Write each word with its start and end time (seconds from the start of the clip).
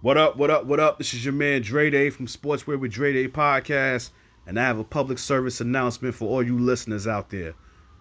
What 0.00 0.16
up, 0.16 0.36
what 0.36 0.48
up, 0.48 0.64
what 0.64 0.78
up? 0.78 0.98
This 0.98 1.12
is 1.12 1.24
your 1.24 1.34
man 1.34 1.62
Dre 1.62 1.90
Day 1.90 2.10
from 2.10 2.28
Sportswear 2.28 2.78
with 2.78 2.92
Dre 2.92 3.12
Day 3.12 3.26
podcast, 3.26 4.10
and 4.46 4.56
I 4.56 4.62
have 4.62 4.78
a 4.78 4.84
public 4.84 5.18
service 5.18 5.60
announcement 5.60 6.14
for 6.14 6.28
all 6.28 6.40
you 6.40 6.56
listeners 6.56 7.08
out 7.08 7.30
there. 7.30 7.54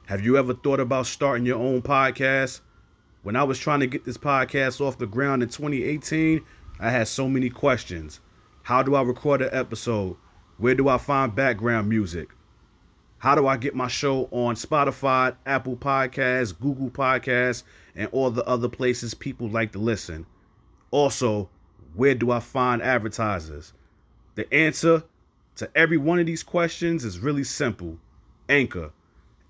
Have 0.05 0.23
you 0.23 0.37
ever 0.37 0.53
thought 0.53 0.79
about 0.79 1.07
starting 1.07 1.43
your 1.43 1.57
own 1.57 1.81
podcast? 1.81 2.61
When 3.23 3.35
I 3.35 3.41
was 3.41 3.57
trying 3.57 3.79
to 3.79 3.87
get 3.87 4.05
this 4.05 4.15
podcast 4.15 4.79
off 4.79 4.99
the 4.99 5.07
ground 5.07 5.41
in 5.41 5.49
2018, 5.49 6.45
I 6.79 6.91
had 6.91 7.07
so 7.07 7.27
many 7.27 7.49
questions. 7.49 8.19
How 8.61 8.83
do 8.83 8.93
I 8.93 9.01
record 9.01 9.41
an 9.41 9.49
episode? 9.51 10.17
Where 10.57 10.75
do 10.75 10.89
I 10.89 10.99
find 10.99 11.33
background 11.33 11.89
music? 11.89 12.29
How 13.17 13.33
do 13.33 13.47
I 13.47 13.57
get 13.57 13.73
my 13.73 13.87
show 13.87 14.25
on 14.29 14.53
Spotify, 14.53 15.35
Apple 15.47 15.75
Podcasts, 15.75 16.59
Google 16.59 16.91
Podcasts, 16.91 17.63
and 17.95 18.07
all 18.11 18.29
the 18.29 18.45
other 18.45 18.69
places 18.69 19.15
people 19.15 19.49
like 19.49 19.71
to 19.71 19.79
listen? 19.79 20.27
Also, 20.91 21.49
where 21.95 22.15
do 22.15 22.31
I 22.31 22.39
find 22.39 22.81
advertisers? 22.81 23.73
The 24.35 24.51
answer 24.53 25.03
to 25.55 25.69
every 25.75 25.97
one 25.97 26.19
of 26.19 26.25
these 26.25 26.43
questions 26.43 27.03
is 27.03 27.19
really 27.19 27.43
simple 27.43 27.97
Anchor. 28.49 28.91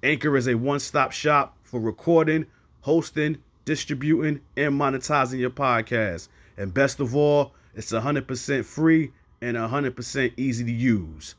Anchor 0.03 0.38
is 0.38 0.48
a 0.48 0.55
one 0.55 0.79
stop 0.79 1.12
shop 1.12 1.57
for 1.63 1.79
recording, 1.79 2.45
hosting, 2.81 3.38
distributing, 3.65 4.41
and 4.55 4.79
monetizing 4.79 5.39
your 5.39 5.49
podcast. 5.49 6.29
And 6.57 6.73
best 6.73 6.99
of 6.99 7.15
all, 7.15 7.53
it's 7.76 7.91
100% 7.91 8.65
free 8.65 9.12
and 9.41 9.57
100% 9.57 10.34
easy 10.38 10.63
to 10.63 10.71
use. 10.71 11.35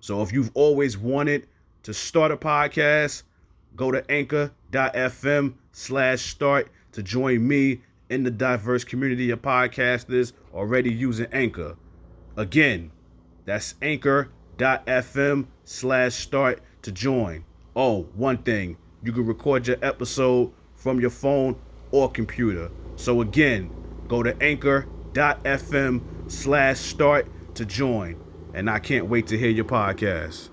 So 0.00 0.22
if 0.22 0.32
you've 0.32 0.50
always 0.54 0.96
wanted 0.96 1.46
to 1.82 1.92
start 1.92 2.32
a 2.32 2.36
podcast, 2.36 3.24
go 3.76 3.90
to 3.90 4.08
anchor.fm 4.10 5.54
slash 5.72 6.22
start 6.22 6.68
to 6.92 7.02
join 7.02 7.46
me 7.46 7.80
in 8.12 8.22
the 8.24 8.30
diverse 8.30 8.84
community 8.84 9.30
of 9.30 9.40
podcasters 9.40 10.34
already 10.52 10.92
using 10.92 11.26
Anchor. 11.32 11.76
Again, 12.36 12.92
that's 13.46 13.74
anchor.fm 13.80 15.46
slash 15.64 16.14
start 16.14 16.60
to 16.82 16.92
join. 16.92 17.44
Oh, 17.74 18.02
one 18.14 18.36
thing, 18.38 18.76
you 19.02 19.12
can 19.12 19.24
record 19.24 19.66
your 19.66 19.78
episode 19.80 20.52
from 20.76 21.00
your 21.00 21.10
phone 21.10 21.56
or 21.90 22.10
computer. 22.10 22.70
So 22.96 23.22
again, 23.22 23.70
go 24.08 24.22
to 24.22 24.36
anchor.fm 24.42 26.02
slash 26.30 26.78
start 26.78 27.26
to 27.54 27.64
join. 27.64 28.22
And 28.52 28.68
I 28.68 28.78
can't 28.78 29.06
wait 29.06 29.26
to 29.28 29.38
hear 29.38 29.50
your 29.50 29.64
podcast. 29.64 30.50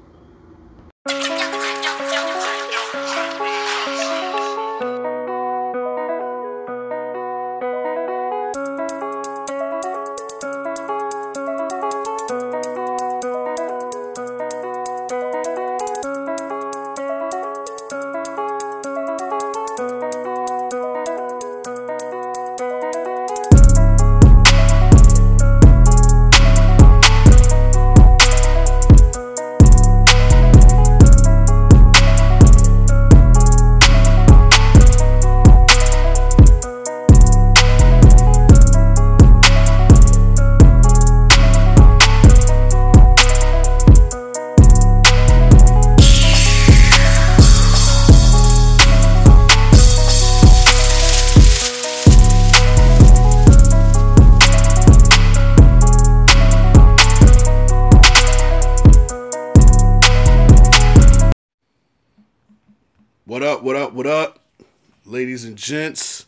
Gents, 65.60 66.26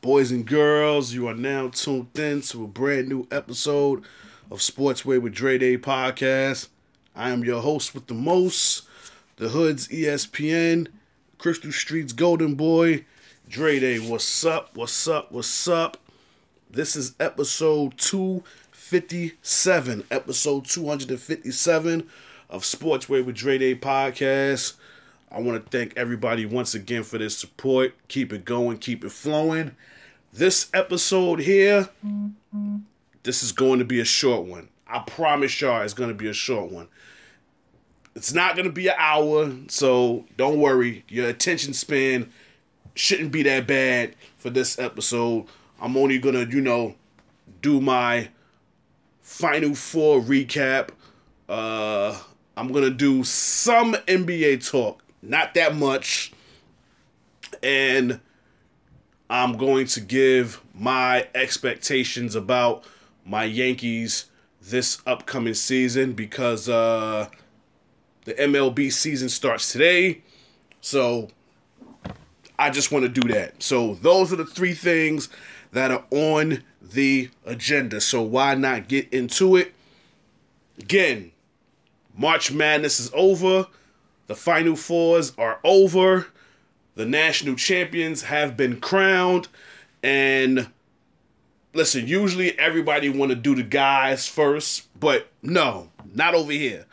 boys 0.00 0.30
and 0.30 0.46
girls? 0.46 1.12
You 1.12 1.28
are 1.28 1.34
now 1.34 1.68
tuned 1.68 2.18
in 2.18 2.40
to 2.40 2.64
a 2.64 2.66
brand 2.66 3.06
new 3.06 3.28
episode 3.30 4.02
of 4.50 4.60
Sportsway 4.60 5.20
with 5.20 5.34
Dre 5.34 5.58
Day 5.58 5.76
podcast. 5.76 6.68
I 7.14 7.28
am 7.28 7.44
your 7.44 7.60
host 7.60 7.94
with 7.94 8.06
the 8.06 8.14
most, 8.14 8.84
the 9.36 9.50
Hood's 9.50 9.88
ESPN, 9.88 10.88
Crystal 11.36 11.70
Street's 11.70 12.14
Golden 12.14 12.54
Boy, 12.54 13.04
Dre 13.46 13.78
Day. 13.78 13.98
What's 13.98 14.46
up, 14.46 14.74
what's 14.74 15.06
up, 15.06 15.30
what's 15.30 15.68
up? 15.68 15.98
This 16.70 16.96
is 16.96 17.14
episode 17.20 17.98
257, 17.98 20.04
episode 20.10 20.64
257 20.64 22.08
of 22.48 22.62
Sportsway 22.62 23.22
with 23.22 23.36
Dre 23.36 23.58
Day 23.58 23.74
podcast. 23.74 24.76
I 25.34 25.40
want 25.40 25.64
to 25.64 25.76
thank 25.76 25.96
everybody 25.96 26.46
once 26.46 26.76
again 26.76 27.02
for 27.02 27.18
their 27.18 27.28
support. 27.28 27.94
Keep 28.06 28.32
it 28.32 28.44
going, 28.44 28.78
keep 28.78 29.04
it 29.04 29.10
flowing. 29.10 29.74
This 30.32 30.70
episode 30.72 31.40
here, 31.40 31.88
this 33.24 33.42
is 33.42 33.50
going 33.50 33.80
to 33.80 33.84
be 33.84 33.98
a 33.98 34.04
short 34.04 34.46
one. 34.46 34.68
I 34.86 35.00
promise 35.00 35.60
y'all 35.60 35.82
it's 35.82 35.92
going 35.92 36.10
to 36.10 36.14
be 36.14 36.28
a 36.28 36.32
short 36.32 36.70
one. 36.70 36.86
It's 38.14 38.32
not 38.32 38.54
going 38.54 38.66
to 38.66 38.72
be 38.72 38.86
an 38.86 38.94
hour, 38.96 39.50
so 39.66 40.24
don't 40.36 40.60
worry. 40.60 41.04
Your 41.08 41.28
attention 41.28 41.72
span 41.72 42.30
shouldn't 42.94 43.32
be 43.32 43.42
that 43.42 43.66
bad 43.66 44.14
for 44.38 44.50
this 44.50 44.78
episode. 44.78 45.46
I'm 45.80 45.96
only 45.96 46.18
going 46.18 46.36
to, 46.36 46.48
you 46.48 46.60
know, 46.60 46.94
do 47.60 47.80
my 47.80 48.28
Final 49.20 49.74
Four 49.74 50.20
recap. 50.20 50.90
Uh, 51.48 52.16
I'm 52.56 52.70
going 52.70 52.84
to 52.84 52.90
do 52.90 53.24
some 53.24 53.94
NBA 54.06 54.70
talk 54.70 55.03
not 55.28 55.54
that 55.54 55.74
much. 55.74 56.32
And 57.62 58.20
I'm 59.30 59.56
going 59.56 59.86
to 59.88 60.00
give 60.00 60.62
my 60.74 61.28
expectations 61.34 62.34
about 62.34 62.84
my 63.24 63.44
Yankees 63.44 64.26
this 64.60 65.00
upcoming 65.06 65.54
season 65.54 66.12
because 66.12 66.68
uh, 66.68 67.28
the 68.24 68.34
MLB 68.34 68.92
season 68.92 69.28
starts 69.28 69.72
today. 69.72 70.22
So 70.80 71.28
I 72.58 72.70
just 72.70 72.92
want 72.92 73.04
to 73.04 73.08
do 73.08 73.26
that. 73.32 73.62
So 73.62 73.94
those 73.94 74.32
are 74.32 74.36
the 74.36 74.44
three 74.44 74.74
things 74.74 75.28
that 75.72 75.90
are 75.90 76.04
on 76.10 76.62
the 76.80 77.30
agenda. 77.44 78.00
So 78.00 78.22
why 78.22 78.54
not 78.54 78.88
get 78.88 79.12
into 79.12 79.56
it? 79.56 79.74
Again, 80.78 81.32
March 82.16 82.52
Madness 82.52 83.00
is 83.00 83.10
over. 83.14 83.66
The 84.26 84.34
Final 84.34 84.76
Fours 84.76 85.32
are 85.36 85.60
over. 85.64 86.28
The 86.94 87.06
national 87.06 87.56
champions 87.56 88.22
have 88.22 88.56
been 88.56 88.80
crowned. 88.80 89.48
And 90.02 90.68
listen, 91.72 92.06
usually 92.06 92.58
everybody 92.58 93.08
want 93.08 93.30
to 93.30 93.36
do 93.36 93.54
the 93.54 93.62
guys 93.62 94.26
first, 94.26 94.88
but 94.98 95.28
no, 95.42 95.90
not 96.14 96.34
over 96.34 96.52
here. 96.52 96.86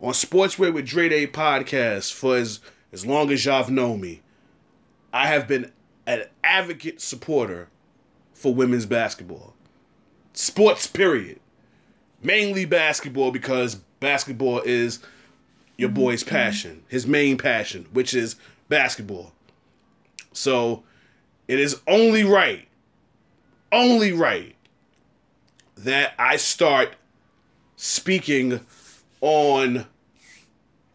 On 0.00 0.12
Sportswear 0.12 0.72
with 0.72 0.86
Dre 0.86 1.08
Day 1.08 1.26
podcast, 1.26 2.12
for 2.12 2.36
as, 2.36 2.60
as 2.92 3.06
long 3.06 3.30
as 3.30 3.44
y'all 3.44 3.62
have 3.62 3.70
known 3.70 4.00
me, 4.00 4.22
I 5.12 5.28
have 5.28 5.46
been 5.46 5.70
an 6.06 6.24
advocate 6.42 7.00
supporter 7.00 7.68
for 8.32 8.52
women's 8.52 8.86
basketball. 8.86 9.54
Sports, 10.32 10.86
period. 10.86 11.38
Mainly 12.22 12.64
basketball 12.64 13.30
because 13.30 13.76
basketball 14.00 14.60
is 14.60 14.98
your 15.76 15.88
boy's 15.88 16.22
passion, 16.22 16.84
his 16.88 17.06
main 17.06 17.36
passion, 17.36 17.86
which 17.92 18.14
is 18.14 18.36
basketball. 18.68 19.32
So 20.32 20.82
it 21.48 21.58
is 21.58 21.80
only 21.86 22.24
right, 22.24 22.66
only 23.72 24.12
right 24.12 24.54
that 25.76 26.14
I 26.18 26.36
start 26.36 26.94
speaking 27.76 28.60
on 29.20 29.86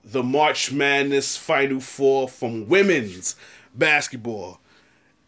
the 0.04 0.24
March 0.24 0.72
Madness 0.72 1.38
Final 1.38 1.80
Four 1.80 2.28
from 2.28 2.68
women's 2.68 3.36
basketball. 3.76 4.60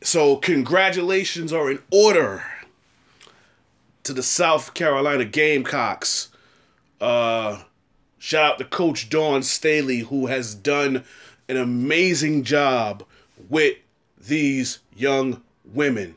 So 0.02 0.38
congratulations 0.38 1.54
are 1.54 1.70
in 1.70 1.80
order 1.92 2.44
to 4.04 4.14
the 4.14 4.24
South 4.24 4.74
Carolina 4.74 5.26
Gamecocks. 5.26 6.30
Uh, 7.00 7.64
Shout 8.24 8.52
out 8.52 8.58
to 8.60 8.66
Coach 8.66 9.10
Dawn 9.10 9.42
Staley, 9.42 10.02
who 10.02 10.28
has 10.28 10.54
done 10.54 11.06
an 11.50 11.58
amazing 11.58 12.44
job 12.44 13.04
with 13.50 13.78
these 14.16 14.78
young 14.96 15.42
women. 15.66 16.14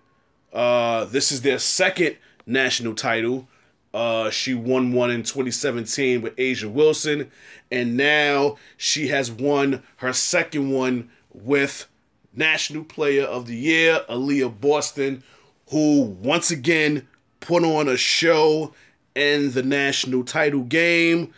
Uh, 0.53 1.07
this 1.07 1.33
is 1.33 1.41
their 1.41 1.59
second 1.59 2.19
national 2.45 2.95
title. 2.95 3.49
Uh, 3.95 4.29
she 4.29 4.53
won 4.53 4.93
one 4.93 5.11
in 5.11 5.23
2017 5.23 6.21
with 6.21 6.37
A'ja 6.37 6.71
Wilson, 6.71 7.31
and 7.73 7.97
now 7.97 8.59
she 8.77 9.09
has 9.09 9.33
won 9.33 9.83
her 9.97 10.13
second 10.13 10.71
one 10.71 11.09
with 11.33 11.87
National 12.35 12.85
Player 12.85 13.25
of 13.25 13.47
the 13.47 13.57
Year, 13.57 14.03
Aliyah 14.11 14.61
Boston, 14.61 15.23
who 15.71 16.03
once 16.03 16.51
again 16.51 17.09
put 17.41 17.65
on 17.65 17.89
a 17.89 17.97
show 17.97 18.75
in 19.15 19.53
the 19.53 19.63
national 19.63 20.23
title 20.23 20.65
game. 20.65 21.33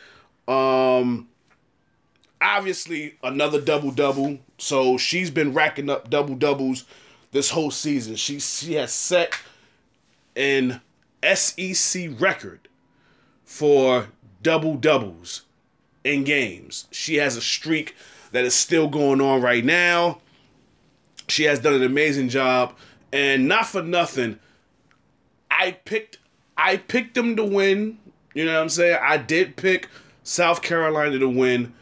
Um, 0.49 1.29
obviously, 2.41 3.17
another 3.23 3.61
double 3.61 3.91
double. 3.91 4.39
So 4.59 4.97
she's 4.97 5.31
been 5.31 5.53
racking 5.53 5.91
up 5.91 6.11
double 6.11 6.35
doubles 6.35 6.85
this 7.33 7.51
whole 7.51 7.71
season. 7.71 8.17
She 8.17 8.41
she 8.41 8.75
has 8.75 8.93
set 8.93 9.35
an 10.35 10.81
SEC 11.35 12.11
record 12.19 12.69
for 13.45 14.09
double 14.43 14.77
doubles 14.77 15.43
in 16.05 16.25
games. 16.25 16.87
She 16.91 17.17
has 17.17 17.37
a 17.37 17.41
streak 17.41 17.95
that 18.33 18.45
is 18.45 18.55
still 18.55 18.89
going 18.89 19.21
on 19.21 19.41
right 19.41 19.65
now. 19.65 20.21
She 21.29 21.45
has 21.45 21.59
done 21.59 21.75
an 21.75 21.83
amazing 21.83 22.29
job, 22.29 22.77
and 23.13 23.49
not 23.49 23.67
for 23.67 23.83
nothing, 23.83 24.39
I 25.51 25.73
picked 25.73 26.19
I 26.57 26.77
picked 26.77 27.15
them 27.15 27.37
to 27.37 27.45
win. 27.45 27.99
You 28.35 28.45
know 28.45 28.55
what 28.55 28.63
I'm 28.63 28.69
saying? 28.69 28.99
I 29.03 29.17
did 29.17 29.57
pick 29.57 29.89
South 30.27 30.61
Carolina 30.61 31.21
to 31.21 31.29
win, 31.29 31.73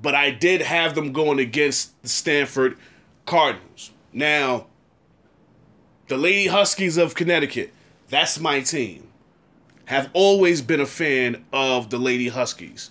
but 0.00 0.14
I 0.14 0.30
did 0.30 0.60
have 0.60 0.94
them 0.94 1.14
going 1.14 1.38
against 1.38 2.00
the 2.02 2.10
Stanford 2.10 2.76
Cardinals. 3.24 3.90
Now, 4.12 4.66
the 6.08 6.18
Lady 6.18 6.46
Huskies 6.46 6.98
of 6.98 7.14
Connecticut, 7.14 7.72
that's 8.10 8.38
my 8.38 8.60
team. 8.60 9.08
Have 9.86 10.10
always 10.12 10.60
been 10.60 10.80
a 10.80 10.86
fan 10.86 11.42
of 11.54 11.88
the 11.88 11.96
Lady 11.96 12.28
Huskies. 12.28 12.90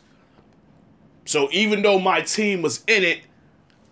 So 1.24 1.50
even 1.52 1.84
though 1.84 2.00
my 2.00 2.22
team 2.22 2.64
was 2.64 2.84
in 2.88 3.04
it, 3.04 3.22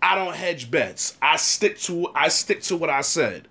I 0.02 0.16
don't 0.16 0.34
hedge 0.34 0.68
bets. 0.68 1.16
I 1.22 1.36
stick 1.36 1.78
to 1.80 2.08
I 2.12 2.26
stick 2.26 2.62
to 2.62 2.76
what 2.76 2.90
I 2.90 3.02
said. 3.02 3.46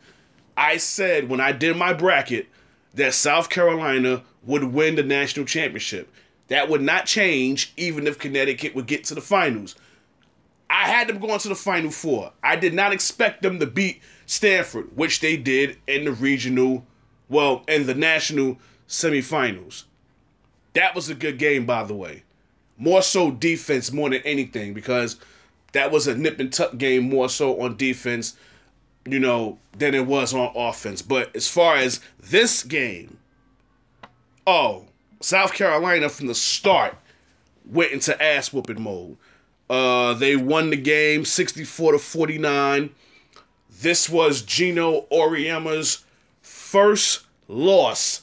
I 0.58 0.78
said 0.78 1.30
when 1.30 1.40
I 1.40 1.54
did 1.54 1.78
my 1.78 1.94
bracket 1.94 2.48
that 2.94 3.14
South 3.14 3.50
Carolina 3.50 4.24
would 4.44 4.66
win 4.66 4.96
the 4.96 5.04
national 5.04 5.46
championship. 5.46 6.12
That 6.48 6.70
would 6.70 6.82
not 6.82 7.06
change 7.06 7.74
even 7.78 8.08
if 8.08 8.20
Connecticut 8.20 8.76
would 8.76 8.88
get 8.88 9.04
to 9.06 9.16
the 9.16 9.22
finals. 9.22 9.76
I 10.70 10.88
had 10.90 11.08
them 11.08 11.20
going 11.20 11.40
to 11.40 11.50
the 11.50 11.56
final 11.56 11.92
four. 11.92 12.34
I 12.44 12.56
did 12.56 12.74
not 12.74 12.92
expect 12.92 13.42
them 13.42 13.60
to 13.60 13.66
beat 13.66 14.02
Stanford, 14.26 14.96
which 14.96 15.20
they 15.22 15.38
did 15.38 15.78
in 15.88 16.06
the 16.06 16.12
regional, 16.12 16.86
well, 17.30 17.64
in 17.68 17.86
the 17.86 17.96
national 17.96 18.58
semifinals. 18.88 19.84
That 20.74 20.94
was 20.94 21.10
a 21.10 21.16
good 21.16 21.38
game, 21.38 21.66
by 21.66 21.84
the 21.84 21.96
way. 21.96 22.24
More 22.78 23.02
so 23.02 23.32
defense 23.32 23.92
more 23.92 24.10
than 24.10 24.22
anything 24.24 24.74
because 24.74 25.18
that 25.72 25.92
was 25.92 26.08
a 26.08 26.16
nip 26.16 26.40
and 26.40 26.52
tuck 26.52 26.78
game 26.78 27.10
more 27.10 27.30
so 27.30 27.60
on 27.62 27.78
defense, 27.78 28.36
you 29.06 29.20
know, 29.20 29.58
than 29.78 29.96
it 29.96 30.06
was 30.06 30.34
on 30.34 30.52
offense. 30.56 31.02
But 31.02 31.36
as 31.36 31.48
far 31.48 31.76
as 31.76 32.02
this 32.20 32.64
game, 32.64 33.18
oh, 34.46 34.87
South 35.20 35.54
Carolina 35.54 36.10
from 36.10 36.28
the 36.28 36.36
start 36.36 36.96
went 37.66 37.92
into 37.92 38.22
ass 38.22 38.54
whooping 38.54 38.82
mode. 38.82 39.18
Uh, 39.70 40.14
they 40.14 40.36
won 40.36 40.70
the 40.70 40.78
game 40.78 41.26
64 41.26 41.94
to 41.94 42.00
49. 42.00 42.90
This 43.82 44.10
was 44.10 44.42
Geno 44.42 45.06
Auriemma's 45.12 46.06
first 46.42 47.26
loss 47.48 48.22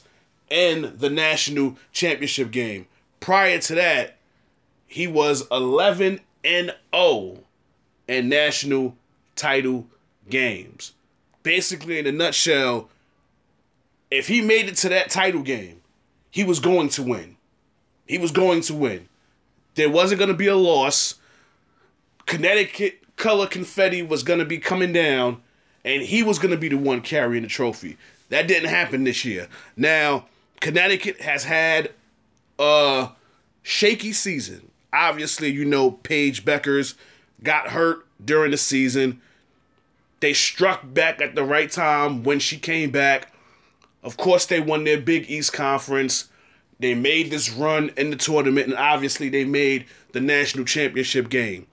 in 0.49 0.93
the 0.97 1.09
national 1.09 1.77
championship 1.91 2.51
game. 2.51 2.87
Prior 3.19 3.59
to 3.59 3.75
that, 3.75 4.17
he 4.87 5.07
was 5.07 5.47
11 5.51 6.21
and 6.43 6.75
0 6.93 7.39
in 8.07 8.29
national 8.29 8.95
title 9.35 9.87
games. 10.29 10.93
Basically, 11.43 11.99
in 11.99 12.07
a 12.07 12.11
nutshell, 12.11 12.89
if 14.09 14.27
he 14.27 14.41
made 14.41 14.67
it 14.67 14.75
to 14.77 14.89
that 14.89 15.09
title 15.09 15.41
game, 15.41 15.81
he 16.35 16.43
was 16.43 16.59
going 16.59 16.89
to 16.89 17.01
win. 17.01 17.37
He 18.05 18.17
was 18.17 18.31
going 18.31 18.59
to 18.63 18.73
win. 18.73 19.07
There 19.75 19.89
wasn't 19.89 20.19
going 20.19 20.31
to 20.31 20.35
be 20.35 20.47
a 20.47 20.55
loss. 20.57 21.15
Connecticut 22.25 22.99
color 23.15 23.47
confetti 23.47 24.03
was 24.03 24.21
going 24.21 24.39
to 24.39 24.45
be 24.45 24.57
coming 24.57 24.91
down, 24.91 25.41
and 25.85 26.01
he 26.01 26.23
was 26.23 26.37
going 26.37 26.51
to 26.51 26.57
be 26.57 26.67
the 26.67 26.77
one 26.77 26.99
carrying 26.99 27.43
the 27.43 27.47
trophy. 27.47 27.95
That 28.27 28.49
didn't 28.49 28.67
happen 28.67 29.05
this 29.05 29.23
year. 29.23 29.47
Now, 29.77 30.25
Connecticut 30.59 31.21
has 31.21 31.45
had 31.45 31.91
a 32.59 33.11
shaky 33.63 34.11
season. 34.11 34.69
Obviously, 34.91 35.53
you 35.53 35.63
know, 35.63 35.91
Paige 35.91 36.43
Bueckers 36.43 36.95
got 37.43 37.69
hurt 37.69 38.05
during 38.23 38.51
the 38.51 38.57
season. 38.57 39.21
They 40.19 40.33
struck 40.33 40.81
back 40.93 41.21
at 41.21 41.35
the 41.35 41.45
right 41.45 41.71
time 41.71 42.23
when 42.23 42.39
she 42.39 42.57
came 42.57 42.91
back. 42.91 43.31
Of 44.05 44.17
course, 44.17 44.45
they 44.45 44.59
won 44.59 44.83
their 44.83 45.01
Big 45.01 45.29
East 45.31 45.51
Conference. 45.51 46.29
They 46.79 46.93
made 46.93 47.31
this 47.31 47.49
run 47.49 47.89
in 47.97 48.11
the 48.11 48.15
tournament, 48.15 48.67
and 48.67 48.75
obviously, 48.75 49.29
they 49.29 49.45
made 49.45 49.85
the 50.11 50.21
national 50.21 50.65
championship 50.65 51.27
game. 51.27 51.65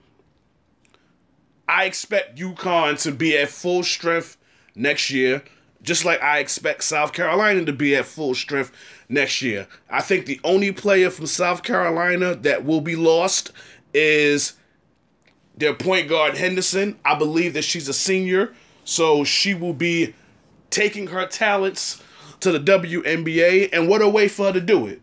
I 1.69 1.85
expect 1.85 2.39
UConn 2.39 3.01
to 3.03 3.13
be 3.13 3.37
at 3.37 3.51
full 3.51 3.83
strength 3.83 4.39
next 4.75 5.11
year, 5.11 5.43
just 5.83 6.07
like 6.07 6.23
I 6.23 6.39
expect 6.39 6.85
South 6.85 7.13
Carolina 7.13 7.67
to 7.67 7.73
be 7.73 7.95
at 7.97 8.07
full 8.07 8.35
strength 8.35 8.73
next 9.11 9.43
year. 9.43 9.69
I 9.91 10.01
think 10.01 10.25
the 10.25 10.41
only 10.43 10.73
player 10.73 11.11
from 11.11 11.27
South 11.27 11.63
Carolina 11.63 12.35
that 12.37 12.65
will 12.65 12.81
be 12.81 12.97
lost 12.97 13.53
is 13.93 14.55
their 15.55 15.75
point 15.75 16.09
guard 16.09 16.39
Henderson. 16.39 16.99
I 17.05 17.15
believe 17.15 17.53
that 17.53 17.65
she's 17.65 17.89
a 17.89 17.95
senior, 17.95 18.55
so 18.85 19.23
she 19.23 19.53
will 19.53 19.75
be 19.75 20.15
taking 20.71 21.09
her 21.09 21.27
talents 21.27 22.03
to 22.43 22.53
the 22.53 22.61
WNBA. 22.61 23.71
And 23.73 23.89
what 23.89 24.03
a 24.03 24.09
way 24.09 24.29
for 24.29 24.47
her 24.47 24.53
to 24.53 24.61
do 24.61 24.87
it! 24.87 25.01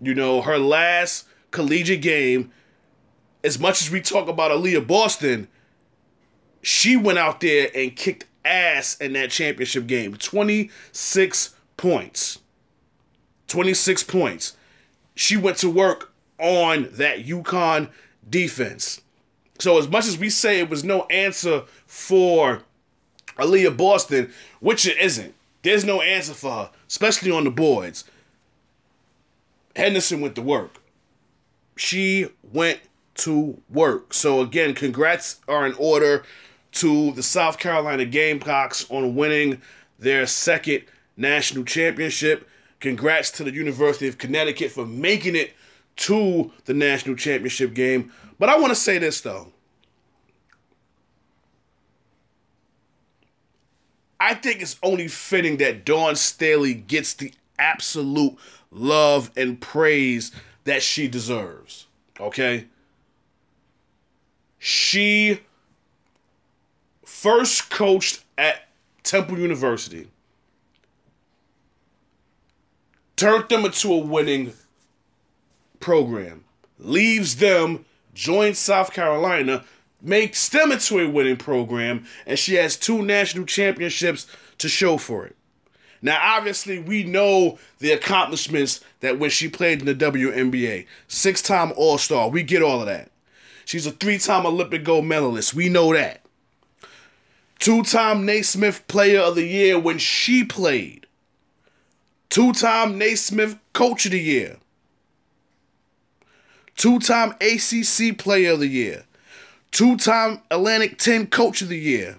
You 0.00 0.14
know, 0.14 0.42
her 0.42 0.58
last 0.58 1.26
collegiate 1.50 2.02
game. 2.02 2.52
As 3.44 3.58
much 3.58 3.80
as 3.80 3.90
we 3.90 4.00
talk 4.00 4.28
about 4.28 4.50
Aliyah 4.50 4.86
Boston, 4.86 5.46
she 6.62 6.96
went 6.96 7.18
out 7.18 7.40
there 7.40 7.70
and 7.74 7.94
kicked 7.94 8.24
ass 8.44 8.96
in 8.96 9.12
that 9.12 9.30
championship 9.30 9.86
game. 9.86 10.16
26 10.16 11.54
points. 11.76 12.40
26 13.46 14.02
points. 14.04 14.56
She 15.14 15.36
went 15.36 15.58
to 15.58 15.70
work 15.70 16.12
on 16.38 16.88
that 16.92 17.24
UConn 17.24 17.88
defense. 18.28 19.00
So 19.58 19.78
as 19.78 19.88
much 19.88 20.06
as 20.06 20.18
we 20.18 20.28
say 20.28 20.58
it 20.58 20.68
was 20.68 20.84
no 20.84 21.02
answer 21.04 21.62
for 21.86 22.62
Aliyah 23.38 23.76
Boston, 23.76 24.32
which 24.60 24.86
it 24.86 24.98
isn't, 24.98 25.34
there's 25.66 25.84
no 25.84 26.00
answer 26.00 26.32
for 26.32 26.50
her, 26.50 26.70
especially 26.86 27.32
on 27.32 27.42
the 27.42 27.50
boards. 27.50 28.04
Henderson 29.74 30.20
went 30.20 30.36
to 30.36 30.42
work. 30.42 30.80
She 31.74 32.28
went 32.52 32.80
to 33.16 33.60
work. 33.68 34.14
So 34.14 34.40
again, 34.42 34.74
congrats 34.74 35.40
are 35.48 35.66
in 35.66 35.74
order 35.74 36.24
to 36.72 37.10
the 37.12 37.22
South 37.22 37.58
Carolina 37.58 38.04
Gamecocks 38.04 38.88
on 38.90 39.16
winning 39.16 39.60
their 39.98 40.24
second 40.26 40.84
national 41.16 41.64
championship. 41.64 42.48
Congrats 42.78 43.32
to 43.32 43.42
the 43.42 43.52
University 43.52 44.06
of 44.06 44.18
Connecticut 44.18 44.70
for 44.70 44.86
making 44.86 45.34
it 45.34 45.52
to 45.96 46.52
the 46.66 46.74
national 46.74 47.16
championship 47.16 47.74
game. 47.74 48.12
But 48.38 48.50
I 48.50 48.56
want 48.56 48.68
to 48.68 48.76
say 48.76 48.98
this 48.98 49.20
though. 49.20 49.52
I 54.26 54.34
think 54.34 54.60
it's 54.60 54.76
only 54.82 55.06
fitting 55.06 55.58
that 55.58 55.84
Dawn 55.84 56.16
Staley 56.16 56.74
gets 56.74 57.14
the 57.14 57.32
absolute 57.60 58.36
love 58.72 59.30
and 59.36 59.60
praise 59.60 60.32
that 60.64 60.82
she 60.82 61.06
deserves. 61.06 61.86
Okay? 62.18 62.66
She 64.58 65.42
first 67.04 67.70
coached 67.70 68.24
at 68.36 68.66
Temple 69.04 69.38
University, 69.38 70.08
turned 73.14 73.48
them 73.48 73.64
into 73.64 73.92
a 73.92 73.98
winning 73.98 74.54
program, 75.78 76.42
leaves 76.80 77.36
them, 77.36 77.84
joins 78.12 78.58
South 78.58 78.92
Carolina, 78.92 79.64
makes 80.02 80.38
STEM 80.40 80.72
into 80.72 80.98
a 81.00 81.08
winning 81.08 81.36
program, 81.36 82.06
and 82.26 82.38
she 82.38 82.54
has 82.54 82.76
two 82.76 83.02
national 83.02 83.46
championships 83.46 84.26
to 84.58 84.68
show 84.68 84.96
for 84.98 85.26
it. 85.26 85.36
Now, 86.02 86.18
obviously, 86.22 86.78
we 86.78 87.04
know 87.04 87.58
the 87.78 87.92
accomplishments 87.92 88.80
that 89.00 89.18
when 89.18 89.30
she 89.30 89.48
played 89.48 89.80
in 89.80 89.86
the 89.86 89.94
WNBA, 89.94 90.86
six 91.08 91.42
time 91.42 91.72
All 91.76 91.98
Star, 91.98 92.28
we 92.28 92.42
get 92.42 92.62
all 92.62 92.80
of 92.80 92.86
that. 92.86 93.10
She's 93.64 93.86
a 93.86 93.90
three 93.90 94.18
time 94.18 94.46
Olympic 94.46 94.84
gold 94.84 95.06
medalist, 95.06 95.54
we 95.54 95.68
know 95.68 95.92
that. 95.94 96.20
Two 97.58 97.82
time 97.82 98.26
Naismith 98.26 98.86
Player 98.86 99.20
of 99.20 99.34
the 99.34 99.46
Year 99.46 99.78
when 99.78 99.98
she 99.98 100.44
played. 100.44 101.06
two 102.28 102.52
time 102.52 102.98
Naismith 102.98 103.58
Coach 103.72 104.04
of 104.06 104.12
the 104.12 104.20
Year, 104.20 104.58
two 106.76 106.98
time 106.98 107.34
ACC 107.40 108.16
Player 108.18 108.52
of 108.52 108.60
the 108.60 108.68
Year, 108.68 109.04
two 109.70 109.96
time 109.96 110.40
Atlantic 110.50 110.98
10 110.98 111.28
Coach 111.28 111.62
of 111.62 111.68
the 111.68 111.78
Year, 111.78 112.16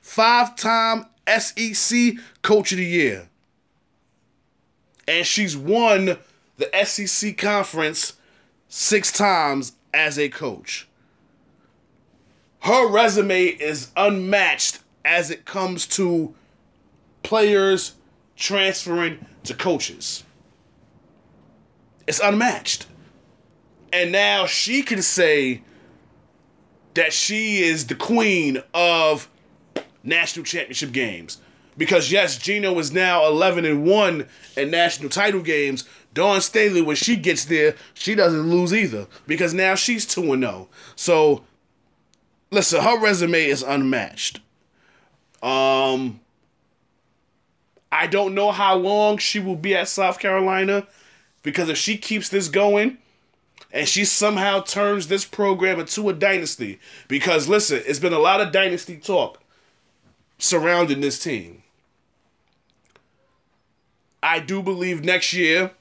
five 0.00 0.56
time 0.56 1.06
SEC 1.26 2.14
Coach 2.42 2.72
of 2.72 2.78
the 2.78 2.84
Year. 2.84 3.28
And 5.08 5.26
she's 5.26 5.56
won 5.56 6.18
the 6.56 6.70
SEC 6.84 7.36
Conference 7.36 8.14
six 8.68 9.12
times 9.12 9.72
as 9.94 10.18
a 10.18 10.28
coach. 10.28 10.88
Her 12.60 12.88
resume 12.88 13.44
is 13.44 13.92
unmatched 13.96 14.80
as 15.04 15.30
it 15.30 15.44
comes 15.44 15.86
to 15.86 16.34
players 17.22 17.94
transferring 18.34 19.24
to 19.44 19.54
coaches. 19.54 20.24
It's 22.06 22.20
unmatched. 22.20 22.86
And 23.92 24.12
now 24.12 24.46
she 24.46 24.82
can 24.82 25.02
say 25.02 25.62
that 26.96 27.12
she 27.12 27.62
is 27.62 27.86
the 27.86 27.94
queen 27.94 28.62
of 28.74 29.28
national 30.02 30.44
championship 30.44 30.92
games. 30.92 31.38
Because 31.78 32.10
yes, 32.10 32.38
Geno 32.38 32.78
is 32.78 32.92
now 32.92 33.26
11 33.26 33.64
and 33.64 33.86
1 33.86 34.26
in 34.56 34.70
national 34.70 35.10
title 35.10 35.42
games. 35.42 35.84
Dawn 36.14 36.40
Staley, 36.40 36.80
when 36.80 36.96
she 36.96 37.16
gets 37.16 37.44
there, 37.44 37.74
she 37.92 38.14
doesn't 38.14 38.50
lose 38.50 38.72
either. 38.72 39.06
Because 39.26 39.52
now 39.52 39.74
she's 39.74 40.06
2 40.06 40.32
and 40.32 40.42
0. 40.42 40.68
So 40.96 41.44
listen, 42.50 42.82
her 42.82 42.98
resume 42.98 43.44
is 43.44 43.62
unmatched. 43.62 44.40
Um 45.42 46.20
I 47.92 48.06
don't 48.06 48.34
know 48.34 48.50
how 48.50 48.74
long 48.74 49.18
she 49.18 49.38
will 49.38 49.56
be 49.56 49.74
at 49.74 49.88
South 49.88 50.18
Carolina 50.18 50.86
because 51.42 51.68
if 51.68 51.76
she 51.78 51.96
keeps 51.96 52.28
this 52.28 52.48
going 52.48 52.98
and 53.72 53.88
she 53.88 54.04
somehow 54.04 54.60
turns 54.60 55.08
this 55.08 55.24
program 55.24 55.80
into 55.80 56.08
a 56.08 56.12
dynasty 56.12 56.78
because 57.08 57.48
listen, 57.48 57.82
it's 57.86 57.98
been 57.98 58.12
a 58.12 58.18
lot 58.18 58.40
of 58.40 58.52
dynasty 58.52 58.96
talk 58.96 59.40
surrounding 60.38 61.00
this 61.00 61.22
team. 61.22 61.62
I 64.22 64.40
do 64.40 64.62
believe 64.62 65.04
next 65.04 65.32
year 65.32 65.72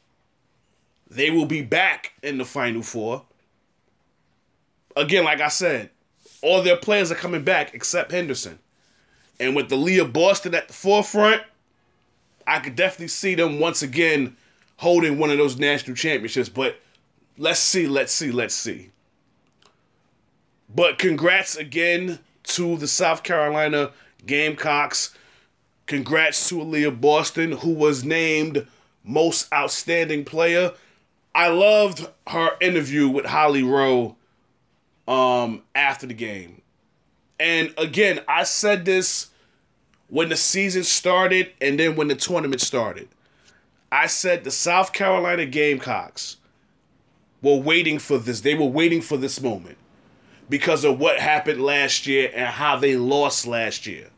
they 1.09 1.29
will 1.29 1.45
be 1.45 1.61
back 1.61 2.13
in 2.21 2.37
the 2.37 2.45
Final 2.45 2.81
Four. 2.81 3.23
Again, 4.95 5.23
like 5.23 5.41
I 5.41 5.49
said, 5.49 5.89
all 6.41 6.61
their 6.61 6.77
players 6.77 7.11
are 7.11 7.15
coming 7.15 7.43
back 7.43 7.73
except 7.73 8.11
Henderson. 8.11 8.59
And 9.39 9.55
with 9.55 9.69
Aliyah 9.69 10.11
Boston 10.11 10.55
at 10.55 10.67
the 10.67 10.73
forefront, 10.73 11.41
I 12.47 12.59
could 12.59 12.75
definitely 12.75 13.09
see 13.09 13.35
them 13.35 13.59
once 13.59 13.81
again 13.81 14.37
holding 14.77 15.17
one 15.17 15.29
of 15.29 15.37
those 15.37 15.57
national 15.57 15.95
championships. 15.95 16.49
But 16.49 16.79
let's 17.37 17.59
see, 17.59 17.87
let's 17.87 18.11
see, 18.11 18.31
let's 18.31 18.55
see. 18.55 18.91
But 20.73 20.97
congrats 20.97 21.55
again 21.55 22.19
to 22.43 22.77
the 22.77 22.87
South 22.87 23.23
Carolina 23.23 23.91
Gamecocks. 24.25 25.15
Congrats 25.85 26.49
to 26.49 26.55
Aliyah 26.55 26.99
Boston, 26.99 27.53
who 27.53 27.71
was 27.71 28.03
named 28.03 28.65
most 29.03 29.51
outstanding 29.53 30.25
player. 30.25 30.73
I 31.33 31.49
loved 31.49 32.07
her 32.27 32.51
interview 32.59 33.07
with 33.07 33.25
Holly 33.25 33.63
Rowe 33.63 34.15
um, 35.07 35.61
after 35.75 36.07
the 36.07 36.13
game. 36.13 36.61
And 37.39 37.73
again, 37.77 38.21
I 38.27 38.43
said 38.43 38.85
this 38.85 39.29
when 40.07 40.29
the 40.29 40.37
season 40.37 40.83
started 40.83 41.51
and 41.61 41.79
then 41.79 41.95
when 41.95 42.07
the 42.07 42.15
tournament 42.15 42.61
started. 42.61 43.09
I 43.91 44.07
said 44.07 44.43
the 44.43 44.51
South 44.51 44.93
Carolina 44.93 45.45
Gamecocks 45.45 46.37
were 47.45 47.61
waiting 47.61 47.99
for 47.99 48.17
this. 48.17 48.41
They 48.41 48.55
were 48.55 48.65
waiting 48.65 49.01
for 49.01 49.17
this 49.17 49.39
moment 49.39 49.77
because 50.49 50.83
of 50.83 50.99
what 50.99 51.19
happened 51.19 51.61
last 51.61 52.07
year 52.07 52.31
and 52.33 52.47
how 52.47 52.75
they 52.75 52.95
lost 52.95 53.45
last 53.45 53.85
year. 53.85 54.09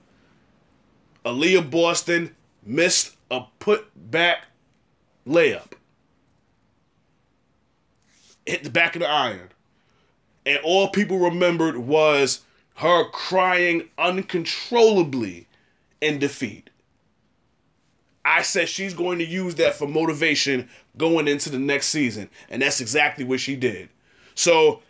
Aliyah 1.25 1.69
Boston 1.69 2.34
missed 2.65 3.17
a 3.29 3.41
put 3.60 3.89
back 4.12 4.46
layup. 5.27 5.74
Hit 8.46 8.63
the 8.63 8.69
back 8.69 8.96
of 8.96 9.01
the 9.01 9.10
iron. 9.10 9.50
And 10.46 10.60
all 10.63 10.88
people 10.88 11.19
remembered 11.19 11.75
was 11.75 12.46
her 12.75 13.10
crying 13.10 13.89
uncontrollably 13.98 15.48
in 16.00 16.17
defeat. 16.17 16.69
I 18.24 18.41
said 18.41 18.69
she's 18.69 18.93
going 18.93 19.19
to 19.19 19.25
use 19.25 19.55
that 19.55 19.75
for 19.75 19.88
motivation 19.88 20.69
going 20.98 21.27
into 21.27 21.50
the 21.50 21.60
next 21.60 21.88
season. 21.88 22.30
And 22.50 22.62
that's 22.62 22.82
exactly 22.82 23.24
what 23.24 23.39
she 23.39 23.56
did. 23.56 23.89
So 24.36 24.82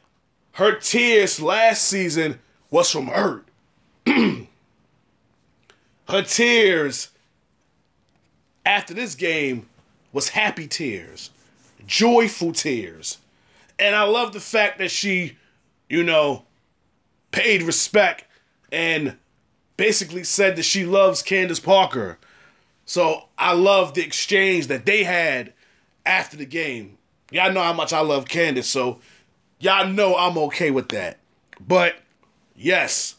her 0.54 0.76
tears 0.76 1.42
last 1.42 1.84
season 1.84 2.40
was 2.70 2.92
from 2.92 3.08
hurt. 3.08 3.46
her 4.08 4.48
tears 6.24 7.10
after 8.66 8.94
this 8.94 9.16
game 9.16 9.68
was 10.12 10.30
happy 10.30 10.68
tears, 10.68 11.30
joyful 11.86 12.52
tears. 12.52 13.18
And 13.80 13.96
I 13.96 14.04
love 14.04 14.34
the 14.34 14.40
fact 14.40 14.80
that 14.80 14.92
she, 14.92 15.38
you 15.90 16.04
know, 16.04 16.44
paid 17.32 17.62
respect 17.62 18.26
and 18.72 19.16
basically 19.78 20.24
said 20.24 20.56
that 20.56 20.64
she 20.64 20.86
loves 20.86 21.22
Candace 21.22 21.60
Parker. 21.60 22.18
So 22.86 23.26
I 23.38 23.54
love 23.54 23.94
the 23.94 24.04
exchange 24.04 24.68
that 24.68 24.86
they 24.86 25.04
had 25.04 25.54
after 26.08 26.38
the 26.38 26.46
game. 26.46 26.98
Y'all 27.32 27.52
know 27.52 27.62
how 27.62 27.74
much 27.74 27.92
I 27.92 28.00
love 28.00 28.28
Candace, 28.28 28.70
so 28.70 29.00
y'all 29.60 29.88
know 29.88 30.16
I'm 30.16 30.38
okay 30.38 30.72
with 30.72 30.90
that. 30.90 31.20
But 31.60 31.96
yes, 32.56 33.16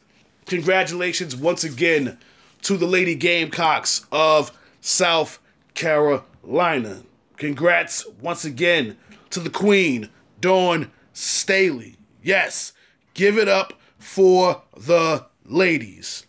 congratulations 0.47 1.37
once 1.37 1.63
again 1.63 2.19
to 2.63 2.77
the 2.77 2.87
Lady 2.87 3.15
Gamecocks 3.15 4.07
of 4.11 4.57
South 4.81 5.39
Carolina. 5.75 7.03
Congrats 7.37 8.07
once 8.21 8.45
again 8.45 8.97
to 9.31 9.41
the 9.41 9.51
Queen, 9.51 10.09
Dawn 10.41 10.91
Staley. 11.13 11.97
Yes, 12.23 12.73
give 13.15 13.37
it 13.37 13.49
up 13.49 13.75
for 13.99 14.63
the 14.77 15.27
ladies. 15.45 16.27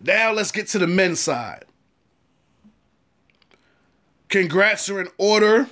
Now 0.00 0.32
let's 0.32 0.52
get 0.52 0.68
to 0.68 0.78
the 0.78 0.86
men's 0.86 1.18
side. 1.20 1.64
Congrats 4.28 4.88
are 4.90 5.00
in 5.00 5.08
order 5.16 5.68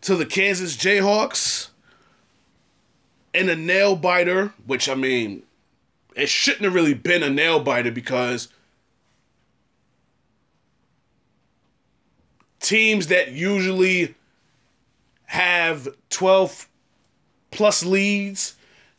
to 0.00 0.16
the 0.16 0.24
Kansas 0.24 0.76
Jayhawks 0.76 1.68
and 3.34 3.50
a 3.50 3.56
nail 3.56 3.96
biter, 3.96 4.54
which 4.66 4.88
I 4.88 4.94
mean, 4.94 5.42
it 6.16 6.28
shouldn't 6.28 6.64
have 6.64 6.74
really 6.74 6.94
been 6.94 7.22
a 7.22 7.30
nail 7.30 7.60
biter 7.60 7.90
because 7.90 8.48
teams 12.60 13.08
that 13.08 13.32
usually 13.32 14.14
have 15.26 15.88
12 16.08 16.68
plus 17.50 17.84
leads 17.84 18.56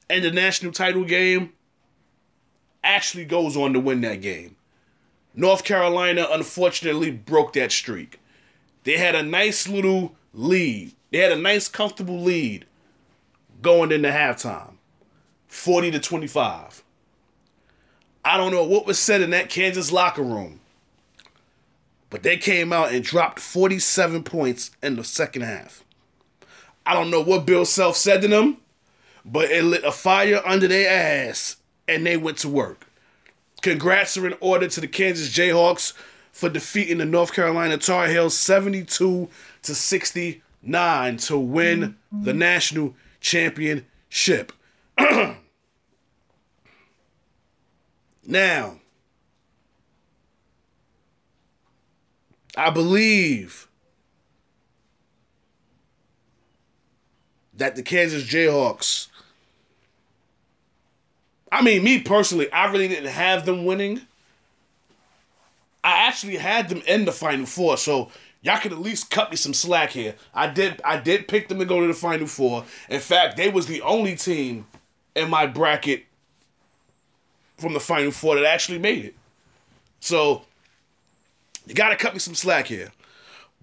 in 0.09 0.23
the 0.23 0.31
national 0.31 0.71
title 0.71 1.03
game 1.03 1.53
actually 2.83 3.25
goes 3.25 3.55
on 3.57 3.73
to 3.73 3.79
win 3.79 4.01
that 4.01 4.21
game. 4.21 4.55
North 5.33 5.63
Carolina 5.63 6.27
unfortunately 6.29 7.11
broke 7.11 7.53
that 7.53 7.71
streak. 7.71 8.19
They 8.83 8.97
had 8.97 9.15
a 9.15 9.23
nice 9.23 9.67
little 9.67 10.15
lead. 10.33 10.93
They 11.11 11.19
had 11.19 11.31
a 11.31 11.37
nice 11.37 11.67
comfortable 11.67 12.21
lead 12.21 12.65
going 13.61 13.91
into 13.91 14.09
halftime. 14.09 14.73
40 15.47 15.91
to 15.91 15.99
25. 15.99 16.83
I 18.23 18.37
don't 18.37 18.51
know 18.51 18.63
what 18.63 18.85
was 18.85 18.99
said 18.99 19.21
in 19.21 19.31
that 19.31 19.49
Kansas 19.49 19.91
locker 19.91 20.21
room. 20.21 20.59
But 22.09 22.23
they 22.23 22.37
came 22.37 22.73
out 22.73 22.91
and 22.91 23.03
dropped 23.03 23.39
47 23.39 24.23
points 24.23 24.71
in 24.83 24.95
the 24.95 25.03
second 25.03 25.43
half. 25.43 25.83
I 26.85 26.93
don't 26.93 27.09
know 27.09 27.21
what 27.21 27.45
Bill 27.45 27.65
Self 27.65 27.95
said 27.95 28.21
to 28.21 28.27
them, 28.27 28.57
but 29.23 29.49
it 29.49 29.63
lit 29.63 29.83
a 29.83 29.91
fire 29.91 30.41
under 30.45 30.67
their 30.67 30.89
ass 30.89 31.57
and 31.87 32.05
they 32.05 32.17
went 32.17 32.37
to 32.39 32.49
work. 32.49 32.87
Congrats 33.61 34.17
are 34.17 34.27
in 34.27 34.35
order 34.39 34.67
to 34.67 34.81
the 34.81 34.87
Kansas 34.87 35.29
Jayhawks 35.29 35.93
for 36.31 36.49
defeating 36.49 36.97
the 36.97 37.05
North 37.05 37.33
Carolina 37.33 37.77
Tar 37.77 38.07
Heels 38.07 38.35
72 38.37 39.29
to 39.63 39.75
69 39.75 41.17
to 41.17 41.37
win 41.37 41.97
the 42.11 42.33
national 42.33 42.95
championship. 43.19 44.51
now, 48.25 48.79
I 52.57 52.69
believe 52.69 53.67
that 57.53 57.75
the 57.75 57.83
Kansas 57.83 58.23
Jayhawks 58.23 59.07
I 61.51 61.61
mean, 61.61 61.83
me 61.83 61.99
personally, 62.01 62.51
I 62.51 62.71
really 62.71 62.87
didn't 62.87 63.09
have 63.11 63.45
them 63.45 63.65
winning. 63.65 64.01
I 65.83 66.07
actually 66.07 66.37
had 66.37 66.69
them 66.69 66.81
in 66.87 67.05
the 67.05 67.11
final 67.11 67.45
four, 67.45 67.75
so 67.75 68.11
y'all 68.41 68.59
could 68.59 68.71
at 68.71 68.79
least 68.79 69.09
cut 69.09 69.31
me 69.31 69.37
some 69.37 69.53
slack 69.53 69.91
here. 69.91 70.15
I 70.33 70.47
did 70.47 70.81
I 70.85 70.97
did 70.97 71.27
pick 71.27 71.47
them 71.47 71.59
to 71.59 71.65
go 71.65 71.81
to 71.81 71.87
the 71.87 71.93
final 71.93 72.27
four. 72.27 72.63
In 72.89 72.99
fact, 72.99 73.37
they 73.37 73.49
was 73.49 73.67
the 73.67 73.81
only 73.81 74.15
team 74.15 74.67
in 75.15 75.29
my 75.29 75.45
bracket 75.45 76.05
from 77.57 77.73
the 77.73 77.79
final 77.79 78.11
four 78.11 78.35
that 78.35 78.45
actually 78.45 78.79
made 78.79 79.05
it. 79.05 79.15
So 79.99 80.43
you 81.65 81.73
gotta 81.73 81.95
cut 81.95 82.13
me 82.13 82.19
some 82.19 82.35
slack 82.35 82.67
here. 82.67 82.91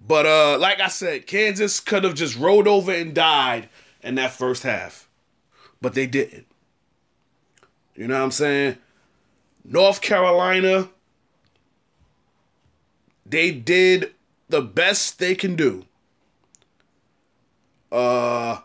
But 0.05 0.25
uh 0.25 0.57
like 0.59 0.79
I 0.79 0.89
said, 0.89 1.25
Kansas 1.25 1.79
could 1.79 2.03
have 2.03 2.15
just 2.15 2.37
rolled 2.37 2.67
over 2.67 2.91
and 2.91 3.13
died 3.13 3.69
in 4.03 4.15
that 4.15 4.31
first 4.31 4.63
half. 4.63 5.07
But 5.81 5.93
they 5.93 6.05
didn't. 6.05 6.45
You 7.99 8.07
know 8.07 8.15
what 8.15 8.23
I'm 8.23 8.31
saying? 8.31 8.77
North 9.65 9.99
Carolina, 9.99 10.87
they 13.25 13.51
did 13.51 14.13
the 14.47 14.61
best 14.61 15.19
they 15.19 15.35
can 15.35 15.57
do. 15.57 15.83
Uh 17.91 18.59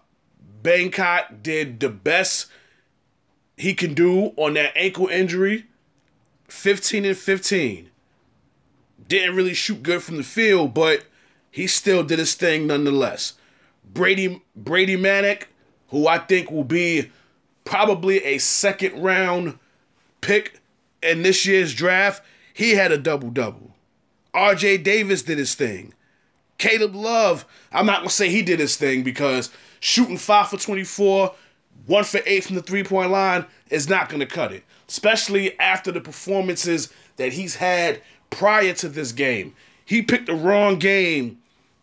Bacot 0.62 1.42
did 1.42 1.80
the 1.80 1.88
best 1.88 2.46
he 3.56 3.74
can 3.74 3.92
do 3.92 4.32
on 4.36 4.54
that 4.54 4.72
ankle 4.76 5.08
injury. 5.08 5.66
15 6.46 7.04
and 7.04 7.16
15. 7.16 7.90
Didn't 9.08 9.34
really 9.34 9.52
shoot 9.52 9.82
good 9.82 10.04
from 10.04 10.16
the 10.16 10.22
field, 10.22 10.74
but 10.74 11.06
he 11.50 11.66
still 11.66 12.04
did 12.04 12.20
his 12.20 12.34
thing 12.34 12.68
nonetheless. 12.68 13.32
Brady 13.84 14.44
Brady 14.54 14.96
Manek, 14.96 15.46
who 15.88 16.06
I 16.06 16.18
think 16.18 16.52
will 16.52 16.62
be 16.62 17.10
probably 17.64 18.24
a 18.24 18.38
second 18.38 19.02
round 19.02 19.58
pick 20.20 20.60
in 21.02 21.22
this 21.22 21.44
year's 21.46 21.74
draft, 21.74 22.22
he 22.52 22.72
had 22.72 22.92
a 22.92 22.98
double 22.98 23.30
double. 23.30 23.74
RJ 24.34 24.82
Davis 24.82 25.22
did 25.22 25.38
his 25.38 25.54
thing. 25.54 25.92
Caleb 26.58 26.94
Love, 26.94 27.44
I'm 27.72 27.86
not 27.86 27.98
gonna 27.98 28.10
say 28.10 28.28
he 28.28 28.42
did 28.42 28.60
his 28.60 28.76
thing 28.76 29.02
because 29.02 29.50
shooting 29.80 30.18
five 30.18 30.48
for 30.48 30.56
24, 30.56 31.34
one 31.86 32.04
for 32.04 32.20
eight 32.26 32.44
from 32.44 32.56
the 32.56 32.62
three 32.62 32.84
point 32.84 33.10
line 33.10 33.44
is 33.70 33.88
not 33.88 34.08
gonna 34.08 34.26
cut 34.26 34.52
it. 34.52 34.64
Especially 34.88 35.58
after 35.58 35.90
the 35.90 36.00
performances 36.00 36.92
that 37.16 37.32
he's 37.32 37.56
had 37.56 38.00
prior 38.30 38.72
to 38.74 38.88
this 38.88 39.12
game. 39.12 39.54
He 39.84 40.02
picked 40.02 40.26
the 40.26 40.34
wrong 40.34 40.78
game 40.78 41.38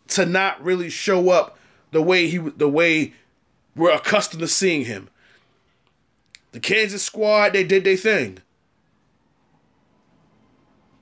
to 0.08 0.26
not 0.26 0.62
really 0.62 0.90
show 0.90 1.30
up 1.30 1.58
the 1.92 2.02
way 2.02 2.28
he 2.28 2.38
the 2.38 2.68
way 2.68 3.14
we're 3.74 3.92
accustomed 3.92 4.40
to 4.40 4.48
seeing 4.48 4.84
him. 4.84 5.08
The 6.52 6.60
Kansas 6.60 7.02
squad, 7.02 7.54
they 7.54 7.64
did 7.64 7.84
their 7.84 7.96
thing. 7.96 8.38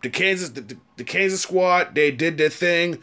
The 0.02 0.10
Kansas 0.10 0.50
the, 0.50 0.60
the, 0.62 0.76
the 0.96 1.04
Kansas 1.04 1.42
squad, 1.42 1.94
they 1.94 2.10
did 2.10 2.38
their 2.38 2.48
thing. 2.48 3.02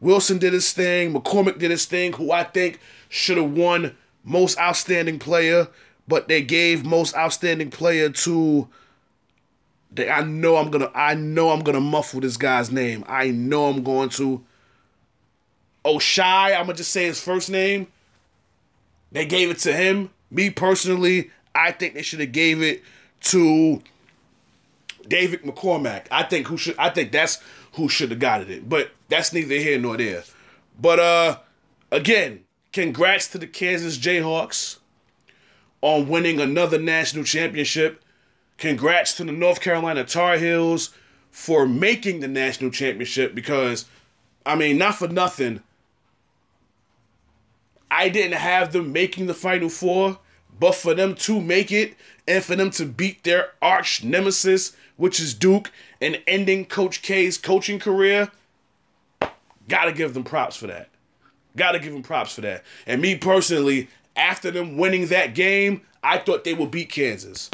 Wilson 0.00 0.38
did 0.38 0.52
his 0.52 0.72
thing. 0.72 1.14
McCormack 1.14 1.58
did 1.58 1.70
his 1.70 1.84
thing, 1.84 2.12
who 2.14 2.32
I 2.32 2.42
think 2.42 2.80
should 3.08 3.36
have 3.36 3.52
won 3.52 3.96
most 4.24 4.58
outstanding 4.58 5.18
player, 5.18 5.68
but 6.08 6.28
they 6.28 6.42
gave 6.42 6.84
most 6.84 7.14
outstanding 7.14 7.70
player 7.70 8.08
to 8.08 8.68
they, 9.94 10.08
I 10.08 10.22
know 10.22 10.56
I'm 10.56 10.70
gonna 10.70 10.90
I 10.94 11.14
know 11.14 11.50
I'm 11.50 11.60
gonna 11.60 11.80
muffle 11.80 12.20
this 12.20 12.36
guy's 12.36 12.70
name. 12.70 13.04
I 13.06 13.30
know 13.30 13.66
I'm 13.68 13.82
going 13.82 14.08
to. 14.10 14.44
Oh 15.84 15.98
shy, 15.98 16.54
I'm 16.54 16.66
gonna 16.66 16.74
just 16.74 16.92
say 16.92 17.06
his 17.06 17.20
first 17.20 17.50
name. 17.50 17.86
They 19.10 19.26
gave 19.26 19.50
it 19.50 19.58
to 19.60 19.72
him. 19.72 20.10
Me 20.30 20.48
personally, 20.48 21.30
I 21.54 21.72
think 21.72 21.94
they 21.94 22.02
should 22.02 22.20
have 22.20 22.32
gave 22.32 22.62
it 22.62 22.82
to 23.22 23.82
David 25.06 25.42
McCormack. 25.42 26.06
I 26.10 26.22
think 26.22 26.46
who 26.46 26.56
should 26.56 26.76
I 26.78 26.90
think 26.90 27.12
that's 27.12 27.38
who 27.74 27.88
should 27.88 28.10
have 28.10 28.20
got 28.20 28.42
it. 28.42 28.68
But 28.68 28.90
that's 29.08 29.32
neither 29.32 29.54
here 29.56 29.78
nor 29.78 29.96
there. 29.96 30.24
But 30.80 30.98
uh 30.98 31.38
again, 31.90 32.44
congrats 32.72 33.28
to 33.28 33.38
the 33.38 33.46
Kansas 33.46 33.98
Jayhawks 33.98 34.78
on 35.80 36.08
winning 36.08 36.40
another 36.40 36.78
national 36.78 37.24
championship. 37.24 38.02
Congrats 38.56 39.14
to 39.14 39.24
the 39.24 39.32
North 39.32 39.60
Carolina 39.60 40.04
Tar 40.04 40.38
Heels 40.38 40.90
for 41.30 41.66
making 41.66 42.20
the 42.20 42.28
national 42.28 42.70
championship 42.70 43.34
because 43.34 43.86
I 44.44 44.54
mean, 44.54 44.78
not 44.78 44.96
for 44.96 45.08
nothing. 45.08 45.62
I 47.90 48.08
didn't 48.08 48.38
have 48.38 48.72
them 48.72 48.92
making 48.92 49.26
the 49.26 49.34
final 49.34 49.68
four, 49.68 50.18
but 50.58 50.74
for 50.74 50.94
them 50.94 51.14
to 51.14 51.40
make 51.40 51.72
it 51.72 51.94
and 52.26 52.42
for 52.44 52.56
them 52.56 52.70
to 52.70 52.86
beat 52.86 53.24
their 53.24 53.50
arch 53.60 54.04
nemesis, 54.04 54.76
which 54.96 55.18
is 55.20 55.34
Duke, 55.34 55.70
and 56.00 56.20
ending 56.26 56.64
Coach 56.64 57.02
K's 57.02 57.38
coaching 57.38 57.78
career, 57.78 58.30
gotta 59.68 59.92
give 59.92 60.14
them 60.14 60.24
props 60.24 60.56
for 60.56 60.66
that. 60.68 60.88
Gotta 61.56 61.78
give 61.78 61.92
them 61.92 62.02
props 62.02 62.34
for 62.34 62.42
that. 62.42 62.64
And 62.86 63.02
me 63.02 63.16
personally, 63.16 63.88
after 64.16 64.50
them 64.50 64.76
winning 64.76 65.06
that 65.06 65.34
game, 65.34 65.82
I 66.02 66.18
thought 66.18 66.44
they 66.44 66.54
would 66.54 66.70
beat 66.70 66.90
Kansas. 66.90 67.50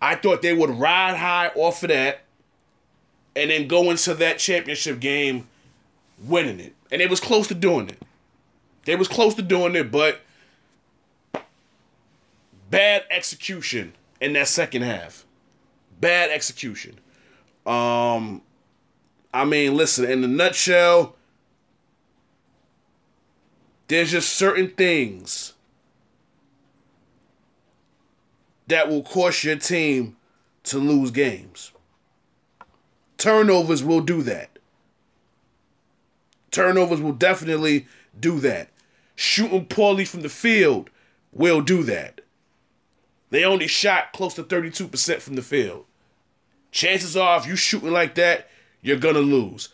I 0.00 0.16
thought 0.16 0.42
they 0.42 0.52
would 0.52 0.70
ride 0.70 1.16
high 1.16 1.52
off 1.54 1.82
of 1.82 1.88
that 1.90 2.22
and 3.36 3.50
then 3.50 3.68
go 3.68 3.90
into 3.90 4.14
that 4.14 4.38
championship 4.38 5.00
game 5.00 5.46
winning 6.18 6.60
it. 6.60 6.74
And 6.90 7.00
they 7.00 7.06
was 7.06 7.20
close 7.20 7.48
to 7.48 7.54
doing 7.54 7.88
it. 7.88 8.02
They 8.84 8.96
was 8.96 9.08
close 9.08 9.34
to 9.34 9.42
doing 9.42 9.76
it, 9.76 9.90
but 9.90 10.20
bad 12.72 13.04
execution 13.10 13.92
in 14.20 14.32
that 14.32 14.48
second 14.48 14.82
half. 14.82 15.24
Bad 16.00 16.30
execution. 16.30 16.98
Um 17.64 18.42
I 19.32 19.44
mean, 19.44 19.76
listen, 19.76 20.04
in 20.10 20.24
a 20.24 20.28
nutshell, 20.28 21.14
there's 23.88 24.10
just 24.10 24.32
certain 24.32 24.70
things 24.70 25.52
that 28.66 28.88
will 28.88 29.02
cause 29.02 29.44
your 29.44 29.56
team 29.56 30.16
to 30.64 30.78
lose 30.78 31.10
games. 31.10 31.72
Turnovers 33.18 33.84
will 33.84 34.00
do 34.00 34.22
that. 34.22 34.58
Turnovers 36.50 37.00
will 37.00 37.12
definitely 37.12 37.86
do 38.18 38.40
that. 38.40 38.68
Shooting 39.14 39.66
poorly 39.66 40.04
from 40.04 40.22
the 40.22 40.28
field 40.28 40.90
will 41.32 41.60
do 41.60 41.82
that. 41.84 42.21
They 43.32 43.46
only 43.46 43.66
shot 43.66 44.12
close 44.12 44.34
to 44.34 44.44
32% 44.44 45.20
from 45.22 45.36
the 45.36 45.42
field. 45.42 45.86
Chances 46.70 47.16
are, 47.16 47.38
if 47.38 47.46
you 47.46 47.56
shooting 47.56 47.90
like 47.90 48.14
that, 48.16 48.50
you're 48.82 48.98
gonna 48.98 49.20
lose. 49.20 49.70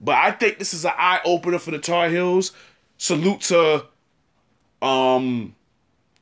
But 0.00 0.14
I 0.14 0.30
think 0.30 0.58
this 0.58 0.72
is 0.72 0.86
an 0.86 0.94
eye 0.96 1.20
opener 1.22 1.58
for 1.58 1.72
the 1.72 1.78
Tar 1.78 2.08
Heels. 2.08 2.52
Salute 2.96 3.42
to 3.42 3.84
um, 4.80 5.54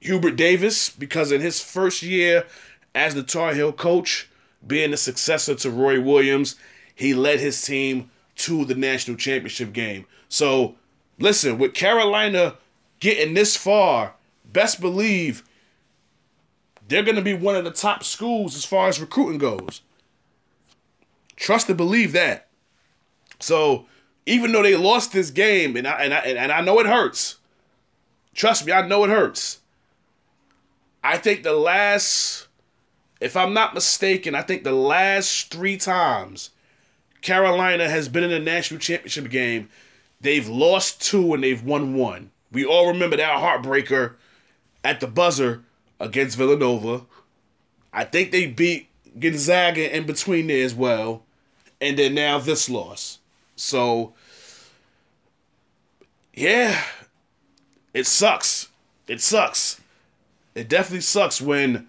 Hubert 0.01 0.35
Davis 0.35 0.91
because 0.91 1.31
in 1.31 1.41
his 1.41 1.61
first 1.61 2.03
year 2.03 2.45
as 2.93 3.15
the 3.15 3.23
Tar 3.23 3.55
Heel 3.55 3.73
coach, 3.73 4.29
being 4.67 4.91
the 4.91 4.97
successor 4.97 5.55
to 5.55 5.71
Roy 5.71 6.01
Williams, 6.01 6.57
he 6.93 7.15
led 7.15 7.39
his 7.39 7.63
team 7.63 8.11
to 8.35 8.65
the 8.65 8.75
national 8.75 9.17
championship 9.17 9.73
game. 9.73 10.07
So, 10.29 10.75
listen, 11.21 11.57
with 11.57 11.73
Carolina 11.73 12.57
getting 12.99 13.35
this 13.35 13.57
far, 13.57 14.15
best 14.53 14.81
believe 14.81 15.45
they're 16.91 17.05
going 17.05 17.17
to 17.17 17.23
be 17.23 17.35
one 17.35 17.55
of 17.55 17.65
the 17.65 17.71
top 17.71 18.03
schools 18.03 18.57
as 18.57 18.65
far 18.65 18.89
as 18.89 19.01
recruiting 19.01 19.39
goes. 19.39 19.81
Trust 21.37 21.69
and 21.69 21.77
believe 21.77 22.13
that. 22.13 22.49
So, 23.39 23.87
even 24.27 24.53
though 24.53 24.63
they 24.63 24.77
lost 24.77 25.13
this 25.13 25.31
game, 25.31 25.77
and 25.77 25.87
I 25.87 26.03
and 26.03 26.13
I 26.13 26.19
and 26.19 26.53
I 26.53 26.61
know 26.61 26.79
it 26.81 26.87
hurts. 26.87 27.37
Trust 28.35 28.67
me, 28.67 28.73
I 28.73 28.87
know 28.87 29.05
it 29.05 29.11
hurts. 29.11 29.61
I 31.03 31.17
think 31.17 31.43
the 31.43 31.55
last, 31.55 32.49
if 33.21 33.37
I'm 33.37 33.55
not 33.55 33.73
mistaken, 33.73 34.35
I 34.35 34.43
think 34.43 34.65
the 34.65 34.73
last 34.73 35.51
three 35.51 35.77
times 35.77 36.51
Carolina 37.23 37.89
has 37.89 38.09
been 38.09 38.25
in 38.25 38.33
a 38.33 38.39
national 38.39 38.81
championship 38.81 39.31
game, 39.31 39.69
they've 40.21 40.49
lost 40.49 41.01
two 41.01 41.33
and 41.33 41.43
they've 41.43 41.63
won 41.63 41.95
one. 41.95 42.31
We 42.53 42.65
all 42.65 42.89
remember 42.89 43.17
that 43.17 43.41
heartbreaker 43.41 44.15
at 44.85 45.01
the 45.01 45.07
buzzer 45.07 45.63
against 46.01 46.37
Villanova. 46.37 47.05
I 47.93 48.05
think 48.05 48.33
they 48.33 48.47
beat 48.47 48.89
Gonzaga 49.19 49.95
in 49.95 50.07
between 50.07 50.49
there 50.49 50.65
as 50.65 50.75
well. 50.75 51.23
And 51.81 51.99
then 51.99 52.15
now 52.15 52.39
this 52.39 52.69
loss. 52.69 53.19
So, 53.57 54.15
yeah, 56.35 56.83
it 57.95 58.07
sucks. 58.07 58.69
It 59.07 59.21
sucks. 59.21 59.81
It 60.55 60.69
definitely 60.69 61.03
sucks 61.03 61.41
when 61.41 61.89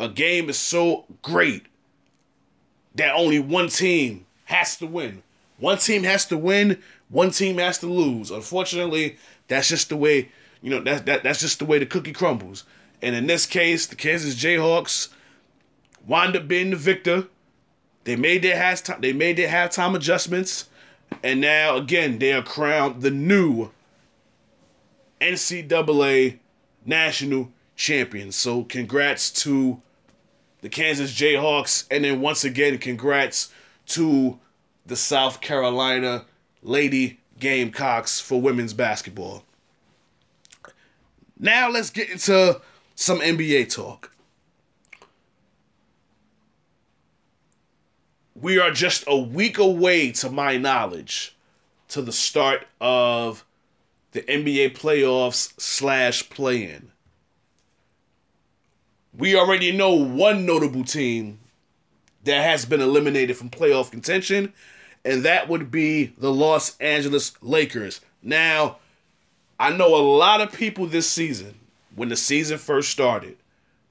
a 0.00 0.08
game 0.08 0.50
is 0.50 0.58
so 0.58 1.04
great 1.22 1.66
that 2.94 3.14
only 3.14 3.38
one 3.38 3.68
team 3.68 4.26
has 4.46 4.76
to 4.78 4.86
win. 4.86 5.22
One 5.58 5.78
team 5.78 6.02
has 6.02 6.26
to 6.26 6.36
win, 6.36 6.82
one 7.08 7.30
team 7.30 7.58
has 7.58 7.78
to 7.78 7.86
lose. 7.86 8.30
Unfortunately, 8.30 9.16
that's 9.48 9.68
just 9.68 9.88
the 9.90 9.96
way, 9.96 10.30
you 10.60 10.70
know, 10.70 10.80
that, 10.80 11.06
that 11.06 11.22
that's 11.22 11.40
just 11.40 11.58
the 11.58 11.64
way 11.64 11.78
the 11.78 11.86
cookie 11.86 12.12
crumbles. 12.12 12.64
And 13.02 13.16
in 13.16 13.26
this 13.26 13.46
case, 13.46 13.86
the 13.86 13.96
Kansas 13.96 14.36
Jayhawks 14.36 15.08
wind 16.06 16.36
up 16.36 16.46
being 16.46 16.70
the 16.70 16.76
victor. 16.76 17.26
They 18.04 18.16
made 18.16 18.42
their 18.42 18.56
halftime. 18.56 19.00
They 19.00 19.12
made 19.12 19.36
their 19.36 19.48
halftime 19.48 19.94
adjustments, 19.94 20.68
and 21.22 21.40
now 21.40 21.76
again 21.76 22.18
they 22.18 22.32
are 22.32 22.42
crowned 22.42 23.02
the 23.02 23.10
new 23.10 23.70
NCAA 25.20 26.38
national 26.84 27.50
champions. 27.76 28.36
So 28.36 28.64
congrats 28.64 29.30
to 29.42 29.80
the 30.62 30.68
Kansas 30.68 31.12
Jayhawks, 31.12 31.86
and 31.90 32.04
then 32.04 32.20
once 32.20 32.44
again 32.44 32.78
congrats 32.78 33.52
to 33.88 34.38
the 34.86 34.96
South 34.96 35.40
Carolina 35.40 36.24
Lady 36.62 37.20
Gamecocks 37.38 38.20
for 38.20 38.40
women's 38.40 38.72
basketball. 38.72 39.44
Now 41.38 41.68
let's 41.68 41.90
get 41.90 42.08
into 42.08 42.60
some 43.02 43.20
NBA 43.20 43.74
talk. 43.74 44.12
we 48.42 48.58
are 48.58 48.72
just 48.72 49.04
a 49.06 49.16
week 49.16 49.56
away, 49.56 50.10
to 50.10 50.28
my 50.28 50.56
knowledge, 50.56 51.34
to 51.88 52.02
the 52.02 52.12
start 52.12 52.66
of 52.80 53.44
the 54.10 54.22
NBA 54.22 54.76
playoffs 54.76 55.58
slash 55.60 56.28
play-in. 56.28 56.90
We 59.16 59.36
already 59.36 59.70
know 59.70 59.94
one 59.94 60.44
notable 60.44 60.84
team 60.84 61.38
that 62.24 62.42
has 62.42 62.64
been 62.64 62.80
eliminated 62.80 63.36
from 63.36 63.48
playoff 63.48 63.90
contention, 63.92 64.52
and 65.04 65.22
that 65.22 65.48
would 65.48 65.70
be 65.70 66.12
the 66.18 66.32
Los 66.32 66.76
Angeles 66.78 67.32
Lakers. 67.42 68.00
Now, 68.22 68.78
I 69.60 69.70
know 69.70 69.94
a 69.94 70.02
lot 70.02 70.40
of 70.40 70.52
people 70.52 70.86
this 70.86 71.08
season, 71.08 71.54
when 71.94 72.08
the 72.08 72.16
season 72.16 72.58
first 72.58 72.90
started, 72.90 73.36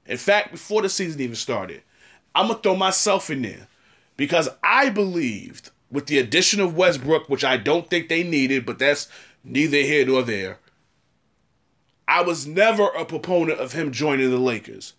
in 0.06 0.18
fact, 0.18 0.50
before 0.50 0.82
the 0.82 0.88
season 0.88 1.20
even 1.20 1.36
started, 1.36 1.82
I'm 2.34 2.46
going 2.46 2.56
to 2.56 2.62
throw 2.62 2.76
myself 2.76 3.30
in 3.30 3.42
there 3.42 3.68
because 4.16 4.48
I 4.62 4.90
believed 4.90 5.70
with 5.90 6.06
the 6.06 6.18
addition 6.18 6.60
of 6.60 6.76
Westbrook, 6.76 7.28
which 7.28 7.44
I 7.44 7.56
don't 7.56 7.88
think 7.88 8.08
they 8.08 8.22
needed, 8.22 8.64
but 8.64 8.78
that's 8.78 9.08
neither 9.44 9.78
here 9.78 10.06
nor 10.06 10.22
there. 10.22 10.58
I 12.08 12.22
was 12.22 12.46
never 12.46 12.88
a 12.88 13.04
proponent 13.04 13.60
of 13.60 13.72
him 13.72 13.92
joining 13.92 14.30
the 14.30 14.38
Lakers. 14.38 14.94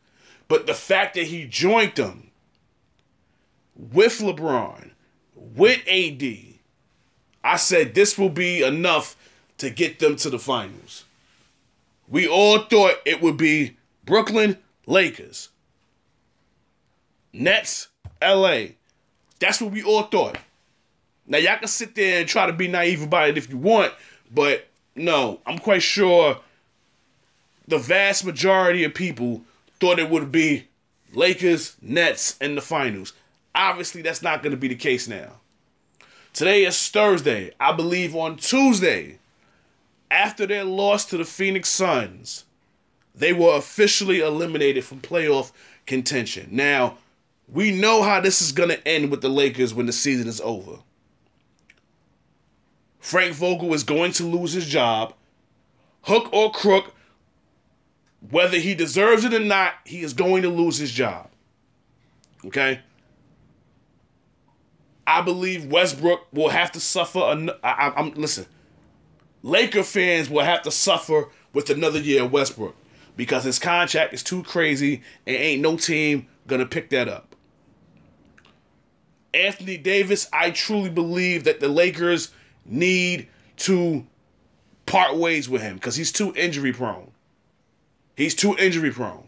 But 0.47 0.67
the 0.67 0.73
fact 0.73 1.15
that 1.15 1.27
he 1.27 1.45
joined 1.45 1.95
them 1.95 2.31
with 3.75 4.19
LeBron, 4.19 4.91
with 5.35 5.81
AD, 5.87 6.37
I 7.43 7.57
said 7.57 7.93
this 7.93 8.17
will 8.17 8.29
be 8.29 8.61
enough 8.61 9.15
to 9.57 9.69
get 9.69 9.99
them 9.99 10.15
to 10.17 10.29
the 10.29 10.39
finals. 10.39 11.02
We 12.07 12.27
all 12.27 12.59
thought 12.59 12.95
it 13.05 13.21
would 13.21 13.37
be 13.37 13.77
Brooklyn, 14.05 14.57
Lakers, 14.85 15.49
Nets, 17.31 17.87
LA, 18.21 18.65
that's 19.39 19.59
what 19.59 19.71
we 19.71 19.83
all 19.83 20.03
thought. 20.03 20.37
Now 21.25 21.37
y'all 21.37 21.57
can 21.57 21.67
sit 21.67 21.95
there 21.95 22.19
and 22.19 22.29
try 22.29 22.45
to 22.45 22.53
be 22.53 22.67
naive 22.67 23.01
about 23.01 23.29
it 23.29 23.37
if 23.37 23.49
you 23.49 23.57
want, 23.57 23.93
but 24.31 24.67
no, 24.95 25.39
I'm 25.45 25.59
quite 25.59 25.81
sure 25.81 26.39
the 27.67 27.77
vast 27.77 28.25
majority 28.25 28.83
of 28.83 28.93
people 28.93 29.41
thought 29.79 29.99
it 29.99 30.09
would 30.09 30.31
be 30.31 30.67
Lakers, 31.13 31.75
Nets 31.81 32.37
in 32.39 32.55
the 32.55 32.61
finals. 32.61 33.13
Obviously, 33.55 34.01
that's 34.01 34.21
not 34.21 34.41
going 34.41 34.51
to 34.51 34.57
be 34.57 34.67
the 34.67 34.75
case 34.75 35.07
now. 35.07 35.33
Today 36.33 36.65
is 36.65 36.89
Thursday. 36.89 37.51
I 37.59 37.71
believe 37.71 38.15
on 38.15 38.37
Tuesday, 38.37 39.19
after 40.13 40.45
their 40.45 40.63
loss 40.63 41.05
to 41.05 41.17
the 41.17 41.25
Phoenix 41.25 41.69
Suns, 41.69 42.45
they 43.15 43.33
were 43.33 43.55
officially 43.55 44.19
eliminated 44.19 44.85
from 44.85 45.01
playoff 45.01 45.51
contention. 45.85 46.49
Now, 46.51 46.97
we 47.51 47.71
know 47.71 48.03
how 48.03 48.21
this 48.21 48.41
is 48.41 48.51
going 48.51 48.69
to 48.69 48.87
end 48.87 49.09
with 49.09 49.21
the 49.21 49.29
Lakers 49.29 49.73
when 49.73 49.87
the 49.87 49.91
season 49.91 50.27
is 50.27 50.39
over. 50.41 50.79
Frank 52.99 53.33
Vogel 53.33 53.73
is 53.73 53.83
going 53.83 54.11
to 54.13 54.23
lose 54.23 54.53
his 54.53 54.67
job. 54.67 55.13
Hook 56.03 56.31
or 56.31 56.51
crook, 56.51 56.93
whether 58.29 58.57
he 58.57 58.75
deserves 58.75 59.25
it 59.25 59.33
or 59.33 59.39
not, 59.39 59.73
he 59.83 60.01
is 60.01 60.13
going 60.13 60.43
to 60.43 60.49
lose 60.49 60.77
his 60.77 60.91
job. 60.91 61.29
Okay? 62.45 62.79
I 65.05 65.21
believe 65.21 65.65
Westbrook 65.65 66.27
will 66.31 66.49
have 66.49 66.71
to 66.73 66.79
suffer. 66.79 67.19
An- 67.19 67.51
I, 67.63 67.91
am 67.95 68.13
listen. 68.13 68.45
Laker 69.43 69.83
fans 69.83 70.29
will 70.29 70.43
have 70.43 70.61
to 70.63 70.71
suffer 70.71 71.29
with 71.53 71.69
another 71.69 71.99
year 71.99 72.23
of 72.23 72.31
Westbrook 72.31 72.75
because 73.15 73.43
his 73.43 73.59
contract 73.59 74.13
is 74.13 74.23
too 74.23 74.41
crazy 74.43 75.03
and 75.27 75.35
ain't 75.35 75.61
no 75.61 75.77
team 75.77 76.27
gonna 76.47 76.65
pick 76.65 76.89
that 76.89 77.07
up. 77.07 77.35
Anthony 79.33 79.77
Davis, 79.77 80.27
I 80.31 80.51
truly 80.51 80.89
believe 80.89 81.43
that 81.43 81.59
the 81.59 81.67
Lakers 81.67 82.31
need 82.65 83.27
to 83.57 84.05
part 84.85 85.17
ways 85.17 85.49
with 85.49 85.61
him 85.61 85.75
because 85.75 85.95
he's 85.95 86.11
too 86.11 86.33
injury 86.35 86.71
prone. 86.71 87.11
He's 88.15 88.35
too 88.35 88.55
injury 88.57 88.91
prone. 88.91 89.25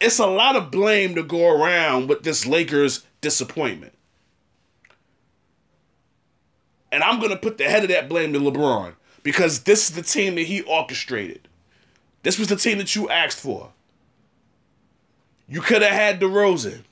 It's 0.00 0.18
a 0.18 0.26
lot 0.26 0.56
of 0.56 0.70
blame 0.70 1.14
to 1.14 1.22
go 1.22 1.50
around 1.50 2.08
with 2.08 2.22
this 2.24 2.46
Lakers 2.46 3.04
disappointment. 3.20 3.93
And 6.94 7.02
I'm 7.02 7.18
going 7.18 7.32
to 7.32 7.36
put 7.36 7.58
the 7.58 7.64
head 7.64 7.82
of 7.82 7.88
that 7.88 8.08
blame 8.08 8.32
to 8.34 8.38
LeBron 8.38 8.94
because 9.24 9.64
this 9.64 9.90
is 9.90 9.96
the 9.96 10.02
team 10.02 10.36
that 10.36 10.42
he 10.42 10.62
orchestrated. 10.62 11.48
This 12.22 12.38
was 12.38 12.46
the 12.46 12.54
team 12.54 12.78
that 12.78 12.94
you 12.94 13.10
asked 13.10 13.40
for. 13.40 13.72
You 15.48 15.60
could 15.60 15.82
have 15.82 15.90
had 15.90 16.20
DeRozan. 16.20 16.82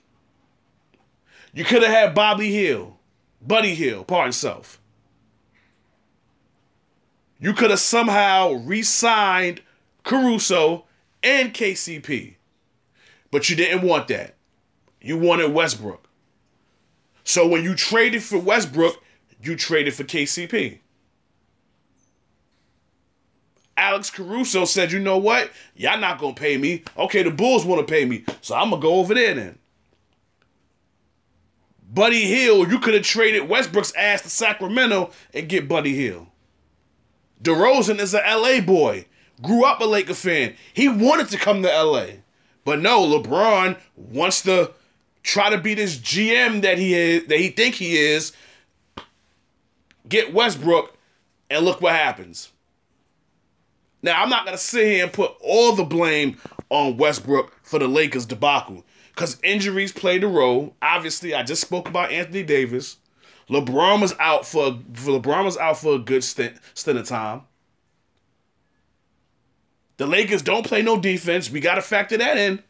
You 1.54 1.62
could 1.62 1.84
have 1.84 1.92
had 1.92 2.16
Bobby 2.16 2.52
Hill, 2.52 2.96
Buddy 3.40 3.76
Hill, 3.76 4.02
pardon 4.02 4.32
self. 4.32 4.80
You 7.38 7.52
could 7.52 7.70
have 7.70 7.78
somehow 7.78 8.54
re 8.54 8.82
signed 8.82 9.62
Caruso 10.02 10.84
and 11.22 11.54
KCP. 11.54 12.34
But 13.30 13.48
you 13.48 13.54
didn't 13.54 13.86
want 13.86 14.08
that. 14.08 14.34
You 15.00 15.16
wanted 15.16 15.54
Westbrook. 15.54 16.08
So 17.22 17.46
when 17.46 17.62
you 17.62 17.76
traded 17.76 18.24
for 18.24 18.38
Westbrook, 18.38 18.96
you 19.42 19.57
traded 19.57 19.94
for 19.94 20.05
KCP. 20.05 20.78
Alex 23.76 24.11
Caruso 24.11 24.64
said, 24.64 24.92
you 24.92 24.98
know 24.98 25.18
what? 25.18 25.50
Y'all 25.74 25.98
not 25.98 26.18
going 26.18 26.35
to 26.35 26.40
pay 26.40 26.57
me. 26.57 26.85
Okay, 26.96 27.22
the 27.22 27.31
Bulls 27.31 27.64
want 27.64 27.87
to 27.87 27.90
pay 27.90 28.05
me. 28.05 28.24
So 28.40 28.55
I'm 28.55 28.70
going 28.70 28.81
to 28.81 28.87
go 28.87 28.94
over 28.96 29.14
there 29.14 29.35
then. 29.35 29.59
Buddy 31.92 32.22
Hill, 32.22 32.68
you 32.70 32.78
could 32.78 32.94
have 32.94 33.02
traded 33.02 33.48
Westbrook's 33.48 33.94
ass 33.94 34.22
to 34.22 34.31
Sacramento 34.31 35.11
and 35.35 35.48
get 35.48 35.68
Buddy 35.68 35.94
Hill. 35.94 36.28
DeRozan 37.42 37.98
is 37.98 38.14
an 38.14 38.22
LA 38.26 38.61
boy. 38.61 39.07
Grew 39.42 39.64
up 39.64 39.81
a 39.81 39.85
Laker 39.85 40.14
fan. 40.14 40.55
He 40.72 40.88
wanted 40.88 41.28
to 41.31 41.38
come 41.38 41.62
to 41.62 41.68
LA. 41.68 42.07
But 42.64 42.81
no, 42.81 43.05
LeBron 43.05 43.76
wants 43.96 44.42
to 44.42 44.72
try 45.22 45.50
to 45.50 45.59
be 45.59 45.74
this 45.74 45.98
GM 45.98 46.62
that 46.62 46.78
he 46.78 46.94
is 46.94 47.26
that 47.26 47.38
he 47.38 47.48
think 47.50 47.74
he 47.74 47.96
is. 47.96 48.33
Get 50.12 50.35
Westbrook 50.35 50.94
and 51.48 51.64
look 51.64 51.81
what 51.81 51.94
happens. 51.94 52.51
Now, 54.03 54.22
I'm 54.22 54.29
not 54.29 54.44
going 54.44 54.55
to 54.55 54.62
sit 54.62 54.85
here 54.85 55.05
and 55.05 55.11
put 55.11 55.33
all 55.40 55.75
the 55.75 55.85
blame 55.85 56.37
on 56.68 56.98
Westbrook 56.98 57.59
for 57.62 57.79
the 57.79 57.88
Lakers 57.88 58.27
debacle 58.27 58.85
because 59.14 59.40
injuries 59.42 59.90
played 59.90 60.22
a 60.22 60.29
role. 60.29 60.77
Obviously, 60.83 61.35
I 61.35 61.42
just 61.42 61.62
spoke 61.62 61.88
about 61.88 62.12
Anthony 62.12 62.42
Davis. 62.42 62.98
LeBron 63.48 64.03
was 64.03 64.14
out 64.20 64.44
for, 64.44 64.79
for 64.92 65.18
LeBron 65.18 65.46
was 65.46 65.57
out 65.57 65.79
for 65.79 65.94
a 65.94 65.98
good 65.98 66.22
stint, 66.22 66.59
stint 66.75 66.98
of 66.98 67.09
time. 67.09 67.44
The 69.96 70.07
Lakers 70.07 70.42
don't 70.42 70.66
play 70.66 70.83
no 70.83 71.01
defense. 71.01 71.51
We 71.51 71.61
got 71.61 71.77
to 71.77 71.83
factor 71.83 72.18
that 72.18 72.37
in. 72.37 72.62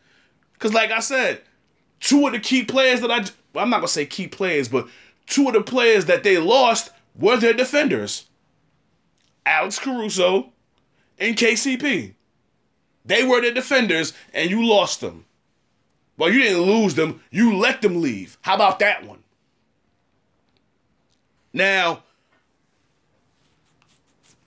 Because, 0.53 0.73
like 0.73 0.93
I 0.93 1.01
said, 1.01 1.41
two 1.99 2.25
of 2.25 2.35
the 2.35 2.39
key 2.39 2.65
players 2.65 3.01
that 3.01 3.11
I, 3.11 3.25
I'm 3.61 3.69
not 3.69 3.79
going 3.79 3.89
to 3.89 3.93
say 3.93 4.07
key 4.07 4.29
players, 4.29 4.69
but 4.69 4.87
two 5.27 5.49
of 5.49 5.55
the 5.55 5.63
players 5.63 6.05
that 6.05 6.23
they 6.23 6.39
lost 6.39 6.93
were 7.15 7.37
their 7.37 7.53
defenders 7.53 8.27
Alex 9.45 9.79
Caruso 9.79 10.53
and 11.19 11.37
KCP. 11.37 12.15
They 13.05 13.25
were 13.25 13.41
the 13.41 13.51
defenders, 13.51 14.13
and 14.33 14.51
you 14.51 14.65
lost 14.65 15.01
them. 15.01 15.25
Well, 16.17 16.31
you 16.31 16.43
didn't 16.43 16.63
lose 16.63 16.95
them, 16.95 17.21
you 17.31 17.57
let 17.57 17.83
them 17.83 18.01
leave. 18.01 18.39
How 18.43 18.55
about 18.55 18.79
that 18.79 19.05
one? 19.05 19.19
Now, 21.53 22.03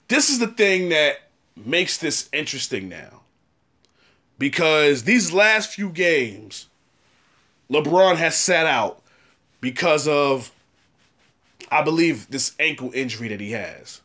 this 0.08 0.30
is 0.30 0.38
the 0.38 0.46
thing 0.46 0.88
that 0.88 1.16
makes 1.56 1.98
this 1.98 2.28
interesting 2.32 2.88
now. 2.88 3.22
Because 4.38 5.04
these 5.04 5.32
last 5.32 5.70
few 5.74 5.90
games, 5.90 6.68
LeBron 7.70 8.16
has 8.16 8.36
sat 8.36 8.66
out 8.66 9.02
because 9.60 10.06
of, 10.06 10.52
I 11.70 11.82
believe, 11.82 12.30
this 12.30 12.54
ankle 12.58 12.90
injury 12.94 13.28
that 13.28 13.40
he 13.40 13.52
has. 13.52 14.00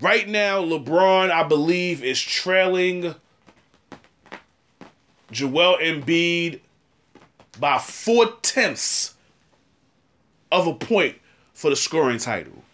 Right 0.00 0.28
now, 0.28 0.62
LeBron, 0.62 1.30
I 1.30 1.42
believe, 1.42 2.02
is 2.02 2.20
trailing 2.20 3.14
Joel 5.30 5.78
Embiid 5.78 6.60
by 7.58 7.78
four 7.78 8.32
tenths 8.42 9.14
of 10.50 10.66
a 10.66 10.74
point 10.74 11.16
for 11.52 11.70
the 11.70 11.76
scoring 11.76 12.18
title. 12.18 12.64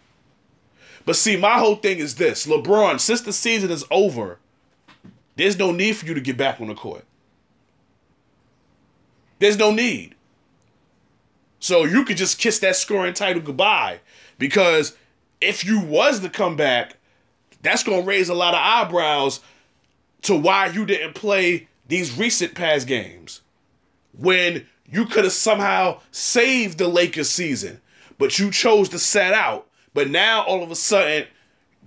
But 1.05 1.15
see, 1.15 1.37
my 1.37 1.57
whole 1.59 1.75
thing 1.75 1.99
is 1.99 2.15
this 2.15 2.45
LeBron, 2.47 2.99
since 2.99 3.21
the 3.21 3.33
season 3.33 3.71
is 3.71 3.85
over, 3.91 4.39
there's 5.35 5.57
no 5.57 5.71
need 5.71 5.95
for 5.95 6.05
you 6.05 6.13
to 6.13 6.21
get 6.21 6.37
back 6.37 6.59
on 6.59 6.67
the 6.67 6.75
court. 6.75 7.05
There's 9.39 9.57
no 9.57 9.71
need. 9.71 10.15
So 11.59 11.85
you 11.85 12.05
could 12.05 12.17
just 12.17 12.39
kiss 12.39 12.59
that 12.59 12.75
scoring 12.75 13.13
title 13.13 13.41
goodbye. 13.41 13.99
Because 14.37 14.95
if 15.41 15.65
you 15.65 15.79
was 15.79 16.19
to 16.19 16.29
come 16.29 16.55
back, 16.55 16.97
that's 17.61 17.83
gonna 17.83 18.01
raise 18.01 18.29
a 18.29 18.35
lot 18.35 18.53
of 18.53 18.59
eyebrows 18.61 19.39
to 20.23 20.35
why 20.35 20.67
you 20.67 20.85
didn't 20.85 21.13
play 21.13 21.67
these 21.87 22.17
recent 22.17 22.53
past 22.53 22.87
games. 22.87 23.41
When 24.17 24.65
you 24.89 25.05
could 25.05 25.23
have 25.23 25.33
somehow 25.33 26.01
saved 26.11 26.77
the 26.77 26.87
Lakers 26.87 27.29
season, 27.29 27.81
but 28.17 28.39
you 28.39 28.51
chose 28.51 28.89
to 28.89 28.99
set 28.99 29.33
out. 29.33 29.67
But 29.93 30.09
now 30.09 30.43
all 30.43 30.63
of 30.63 30.71
a 30.71 30.75
sudden, 30.75 31.27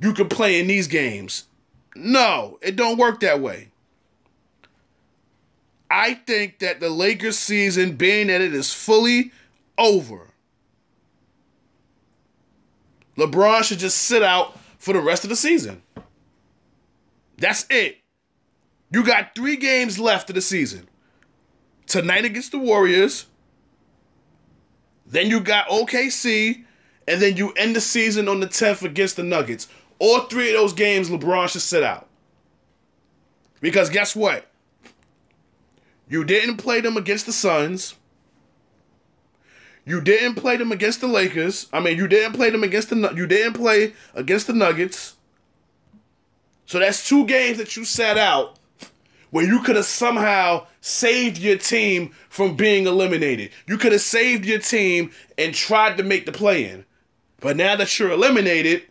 you 0.00 0.12
can 0.12 0.28
play 0.28 0.60
in 0.60 0.66
these 0.66 0.86
games. 0.86 1.44
No, 1.94 2.58
it 2.62 2.76
don't 2.76 2.98
work 2.98 3.20
that 3.20 3.40
way. 3.40 3.68
I 5.90 6.14
think 6.14 6.60
that 6.60 6.78
the 6.80 6.88
Lakers 6.88 7.38
season, 7.38 7.96
being 7.96 8.28
that 8.28 8.40
it 8.40 8.54
is 8.54 8.72
fully 8.72 9.32
over, 9.78 10.28
LeBron 13.16 13.62
should 13.64 13.78
just 13.78 13.98
sit 13.98 14.22
out 14.22 14.58
for 14.78 14.94
the 14.94 15.00
rest 15.00 15.24
of 15.24 15.30
the 15.30 15.36
season. 15.36 15.82
That's 17.36 17.66
it. 17.70 17.98
You 18.90 19.04
got 19.04 19.34
three 19.34 19.56
games 19.56 19.98
left 19.98 20.30
of 20.30 20.34
the 20.34 20.40
season. 20.40 20.88
Tonight 21.86 22.24
against 22.24 22.52
the 22.52 22.58
Warriors. 22.58 23.26
Then 25.06 25.28
you 25.28 25.40
got 25.40 25.68
OKC. 25.68 26.64
And 27.08 27.20
then 27.20 27.36
you 27.36 27.50
end 27.52 27.74
the 27.74 27.80
season 27.80 28.28
on 28.28 28.40
the 28.40 28.46
10th 28.46 28.82
against 28.82 29.16
the 29.16 29.22
Nuggets. 29.22 29.66
All 29.98 30.20
three 30.20 30.48
of 30.48 30.54
those 30.54 30.72
games, 30.72 31.10
LeBron 31.10 31.48
should 31.48 31.62
sit 31.62 31.82
out. 31.82 32.08
Because 33.60 33.90
guess 33.90 34.14
what? 34.14 34.46
You 36.08 36.24
didn't 36.24 36.56
play 36.58 36.80
them 36.80 36.96
against 36.96 37.26
the 37.26 37.32
Suns. 37.32 37.94
You 39.90 40.00
didn't 40.00 40.36
play 40.36 40.56
them 40.56 40.70
against 40.70 41.00
the 41.00 41.08
Lakers. 41.08 41.66
I 41.72 41.80
mean, 41.80 41.96
you 41.96 42.06
didn't 42.06 42.34
play 42.34 42.50
them 42.50 42.62
against 42.62 42.90
the 42.90 43.12
you 43.16 43.26
didn't 43.26 43.54
play 43.54 43.92
against 44.14 44.46
the 44.46 44.52
Nuggets. 44.52 45.16
So 46.64 46.78
that's 46.78 47.08
two 47.08 47.26
games 47.26 47.58
that 47.58 47.76
you 47.76 47.84
sat 47.84 48.16
out 48.16 48.56
where 49.30 49.44
you 49.44 49.60
could 49.62 49.74
have 49.74 49.86
somehow 49.86 50.68
saved 50.80 51.38
your 51.38 51.58
team 51.58 52.12
from 52.28 52.54
being 52.54 52.86
eliminated. 52.86 53.50
You 53.66 53.78
could 53.78 53.90
have 53.90 54.00
saved 54.00 54.44
your 54.44 54.60
team 54.60 55.10
and 55.36 55.52
tried 55.52 55.96
to 55.96 56.04
make 56.04 56.24
the 56.24 56.30
play 56.30 56.70
in. 56.70 56.84
But 57.40 57.56
now 57.56 57.74
that 57.74 57.98
you're 57.98 58.12
eliminated, 58.12 58.84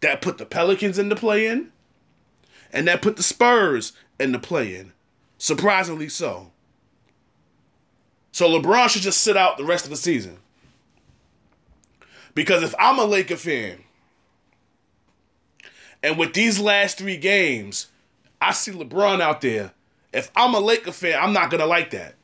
that 0.00 0.22
put 0.22 0.38
the 0.38 0.46
Pelicans 0.46 0.96
in 0.96 1.08
the 1.08 1.16
play 1.16 1.48
in, 1.48 1.72
and 2.72 2.86
that 2.86 3.02
put 3.02 3.16
the 3.16 3.24
Spurs 3.24 3.94
in 4.20 4.30
the 4.30 4.38
play 4.38 4.76
in. 4.76 4.92
Surprisingly 5.38 6.08
so. 6.08 6.52
So 8.34 8.48
LeBron 8.48 8.88
should 8.88 9.02
just 9.02 9.20
sit 9.20 9.36
out 9.36 9.58
the 9.58 9.64
rest 9.64 9.84
of 9.84 9.90
the 9.90 9.96
season. 9.96 10.38
Because 12.34 12.64
if 12.64 12.74
I'm 12.80 12.98
a 12.98 13.04
Laker 13.04 13.36
fan, 13.36 13.78
and 16.02 16.18
with 16.18 16.34
these 16.34 16.58
last 16.58 16.98
three 16.98 17.16
games, 17.16 17.92
I 18.40 18.50
see 18.50 18.72
LeBron 18.72 19.20
out 19.20 19.40
there. 19.40 19.70
If 20.12 20.32
I'm 20.34 20.52
a 20.52 20.58
Laker 20.58 20.90
fan, 20.90 21.16
I'm 21.22 21.32
not 21.32 21.48
gonna 21.48 21.64
like 21.64 21.90
that. 21.90 22.16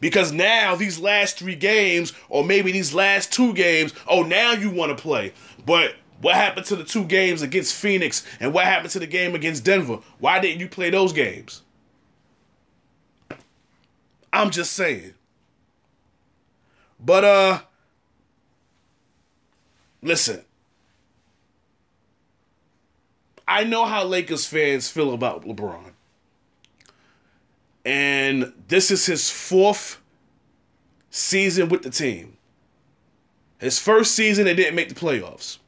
Because 0.00 0.32
now 0.32 0.74
these 0.74 0.98
last 0.98 1.38
three 1.38 1.54
games, 1.54 2.12
or 2.28 2.42
maybe 2.44 2.72
these 2.72 2.92
last 2.92 3.32
two 3.32 3.54
games, 3.54 3.94
oh 4.08 4.24
now 4.24 4.50
you 4.50 4.68
want 4.68 4.98
to 4.98 5.00
play. 5.00 5.32
But 5.64 5.94
what 6.20 6.34
happened 6.34 6.66
to 6.66 6.74
the 6.74 6.82
two 6.82 7.04
games 7.04 7.40
against 7.40 7.76
Phoenix 7.76 8.26
and 8.40 8.52
what 8.52 8.64
happened 8.64 8.90
to 8.90 8.98
the 8.98 9.06
game 9.06 9.36
against 9.36 9.62
Denver? 9.62 10.00
Why 10.18 10.40
didn't 10.40 10.58
you 10.58 10.66
play 10.66 10.90
those 10.90 11.12
games? 11.12 11.62
I'm 14.32 14.50
just 14.50 14.72
saying. 14.72 15.14
But 17.04 17.24
uh 17.24 17.60
listen. 20.02 20.44
I 23.48 23.64
know 23.64 23.84
how 23.84 24.04
Lakers 24.04 24.46
fans 24.46 24.88
feel 24.88 25.12
about 25.12 25.44
LeBron. 25.44 25.92
And 27.84 28.52
this 28.68 28.90
is 28.90 29.06
his 29.06 29.28
fourth 29.28 30.00
season 31.10 31.68
with 31.68 31.82
the 31.82 31.90
team. 31.90 32.36
His 33.58 33.78
first 33.78 34.14
season, 34.14 34.44
they 34.44 34.54
didn't 34.54 34.76
make 34.76 34.88
the 34.88 34.94
playoffs. 34.94 35.58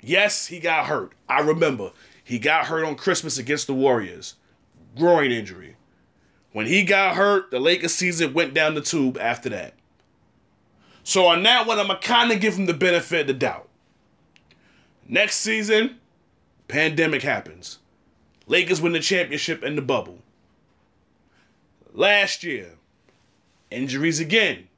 Yes, 0.00 0.46
he 0.46 0.58
got 0.58 0.86
hurt. 0.86 1.12
I 1.28 1.40
remember. 1.40 1.92
He 2.24 2.38
got 2.38 2.66
hurt 2.66 2.84
on 2.84 2.96
Christmas 2.96 3.38
against 3.38 3.66
the 3.66 3.74
Warriors. 3.74 4.36
Groin 4.96 5.30
injury. 5.30 5.76
When 6.52 6.66
he 6.66 6.82
got 6.82 7.16
hurt, 7.16 7.50
the 7.50 7.60
Lakers 7.60 7.94
season 7.94 8.32
went 8.34 8.54
down 8.54 8.74
the 8.74 8.80
tube 8.80 9.16
after 9.18 9.48
that. 9.50 9.74
So 11.04 11.26
on 11.26 11.42
that 11.44 11.66
one, 11.66 11.78
I'm 11.78 11.86
going 11.86 12.00
to 12.00 12.06
kind 12.06 12.32
of 12.32 12.40
give 12.40 12.54
him 12.56 12.66
the 12.66 12.74
benefit 12.74 13.22
of 13.22 13.26
the 13.28 13.34
doubt. 13.34 13.68
Next 15.08 15.36
season, 15.36 15.98
pandemic 16.68 17.22
happens. 17.22 17.78
Lakers 18.46 18.80
win 18.80 18.92
the 18.92 19.00
championship 19.00 19.62
in 19.62 19.76
the 19.76 19.82
bubble. 19.82 20.18
Last 21.92 22.44
year, 22.44 22.74
injuries 23.70 24.20
again. 24.20 24.68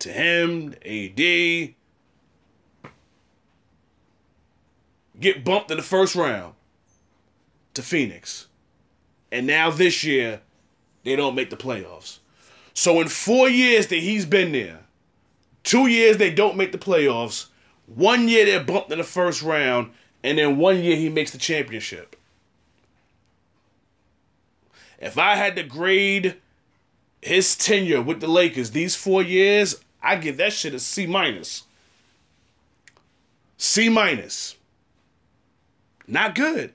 To 0.00 0.10
him, 0.10 0.74
AD. 0.84 1.74
Get 5.18 5.44
bumped 5.44 5.70
in 5.70 5.76
the 5.76 5.82
first 5.82 6.14
round 6.14 6.54
to 7.74 7.82
Phoenix. 7.82 8.46
And 9.32 9.46
now 9.46 9.70
this 9.70 10.04
year, 10.04 10.40
they 11.04 11.16
don't 11.16 11.34
make 11.34 11.50
the 11.50 11.56
playoffs. 11.56 12.18
So 12.74 13.00
in 13.00 13.08
four 13.08 13.48
years 13.48 13.88
that 13.88 13.96
he's 13.96 14.26
been 14.26 14.52
there, 14.52 14.80
two 15.62 15.86
years 15.86 16.16
they 16.16 16.32
don't 16.32 16.56
make 16.56 16.72
the 16.72 16.78
playoffs, 16.78 17.46
one 17.86 18.28
year 18.28 18.46
they're 18.46 18.64
bumped 18.64 18.92
in 18.92 18.98
the 18.98 19.04
first 19.04 19.42
round, 19.42 19.90
and 20.22 20.38
then 20.38 20.58
one 20.58 20.82
year 20.82 20.96
he 20.96 21.08
makes 21.08 21.30
the 21.30 21.38
championship. 21.38 22.16
If 24.98 25.18
I 25.18 25.34
had 25.34 25.56
to 25.56 25.62
grade 25.62 26.36
his 27.22 27.56
tenure 27.56 28.02
with 28.02 28.20
the 28.20 28.28
Lakers 28.28 28.70
these 28.70 28.94
four 28.94 29.22
years, 29.22 29.76
I 30.02 30.16
give 30.16 30.36
that 30.36 30.52
shit 30.52 30.74
a 30.74 30.78
C 30.78 31.06
minus. 31.06 31.64
C 33.56 33.88
minus. 33.88 34.56
Not 36.06 36.34
good. 36.34 36.72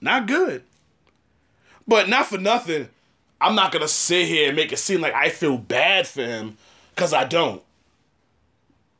Not 0.00 0.26
good. 0.26 0.62
But 1.88 2.10
not 2.10 2.26
for 2.26 2.36
nothing, 2.36 2.90
I'm 3.40 3.54
not 3.54 3.72
gonna 3.72 3.88
sit 3.88 4.26
here 4.26 4.48
and 4.48 4.56
make 4.56 4.72
it 4.72 4.78
seem 4.78 5.00
like 5.00 5.14
I 5.14 5.30
feel 5.30 5.56
bad 5.56 6.06
for 6.06 6.22
him, 6.22 6.58
cause 6.94 7.14
I 7.14 7.24
don't. 7.24 7.62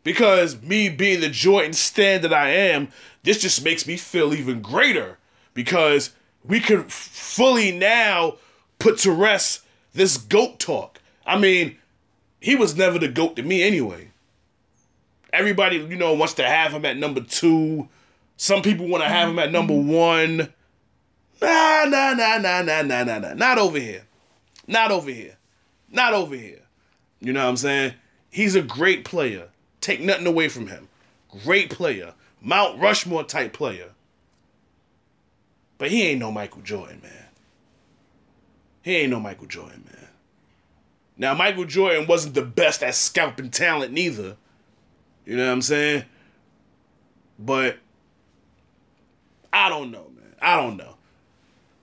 Because 0.03 0.62
me 0.62 0.88
being 0.88 1.20
the 1.20 1.29
Jordan 1.29 1.74
stand 1.74 2.24
that 2.24 2.33
I 2.33 2.48
am, 2.48 2.88
this 3.24 3.42
just 3.42 3.62
makes 3.62 3.87
me 3.87 3.98
feel 3.98 4.33
even 4.33 4.62
greater 4.62 5.18
because 5.53 6.14
we 6.42 6.61
could 6.61 6.90
fully 6.90 7.72
now 7.72 8.37
put 8.79 8.96
to 8.98 9.12
rest 9.12 9.64
this 9.92 10.16
GOAT 10.16 10.59
talk. 10.59 11.01
I 11.27 11.38
mean, 11.38 11.77
he 12.40 12.57
was 12.57 12.74
never 12.74 12.98
the 12.98 13.09
GOAT 13.09 13.37
to 13.37 13.42
me 13.42 13.62
anyway. 13.62 14.12
Everybody, 15.31 15.77
you 15.77 15.96
know, 15.96 16.14
wants 16.14 16.35
to 16.35 16.44
have 16.44 16.72
him 16.72 16.87
at 16.87 16.96
number 16.96 17.20
two. 17.20 17.88
Some 18.38 18.62
people 18.62 18.87
want 18.87 19.03
to 19.03 19.11
have 19.11 19.29
him 19.29 19.38
at 19.38 19.53
number 19.53 19.74
one. 19.74 20.55
Nah, 21.40 21.85
nah, 21.85 22.14
nah, 22.14 22.38
nah, 22.38 22.62
nah, 22.62 22.83
nah, 22.83 23.05
nah, 23.05 23.18
nah. 23.18 23.35
Not 23.35 23.59
over 23.59 23.79
here. 23.79 24.05
Not 24.66 24.90
over 24.90 25.11
here. 25.11 25.37
Not 25.90 26.14
over 26.14 26.35
here. 26.35 26.62
You 27.20 27.33
know 27.33 27.44
what 27.44 27.51
I'm 27.51 27.57
saying? 27.57 27.94
He's 28.31 28.55
a 28.55 28.62
great 28.62 29.05
player. 29.05 29.48
Take 29.81 30.01
nothing 30.01 30.27
away 30.27 30.48
from 30.48 30.66
him. 30.66 30.88
Great 31.44 31.70
player. 31.70 32.14
Mount 32.40 32.79
Rushmore 32.81 33.24
type 33.24 33.53
player. 33.53 33.90
But 35.79 35.90
he 35.90 36.03
ain't 36.03 36.20
no 36.20 36.33
Michael 36.33 36.62
Jordan, 36.62 37.01
man. 37.03 37.12
He 38.83 38.96
ain't 38.96 39.11
no 39.11 39.20
Michael 39.20 39.46
Jordan, 39.46 39.85
man. 39.87 40.09
Now, 41.16 41.35
Michael 41.35 41.64
Jordan 41.64 42.07
wasn't 42.07 42.35
the 42.35 42.42
best 42.42 42.83
at 42.83 42.94
scalping 42.94 43.51
talent 43.51 43.92
neither. 43.92 44.37
You 45.24 45.37
know 45.37 45.46
what 45.46 45.53
I'm 45.53 45.62
saying? 45.62 46.05
But 47.38 47.79
I 49.53 49.68
don't 49.68 49.90
know, 49.90 50.11
man. 50.14 50.35
I 50.40 50.57
don't 50.57 50.77
know. 50.77 50.94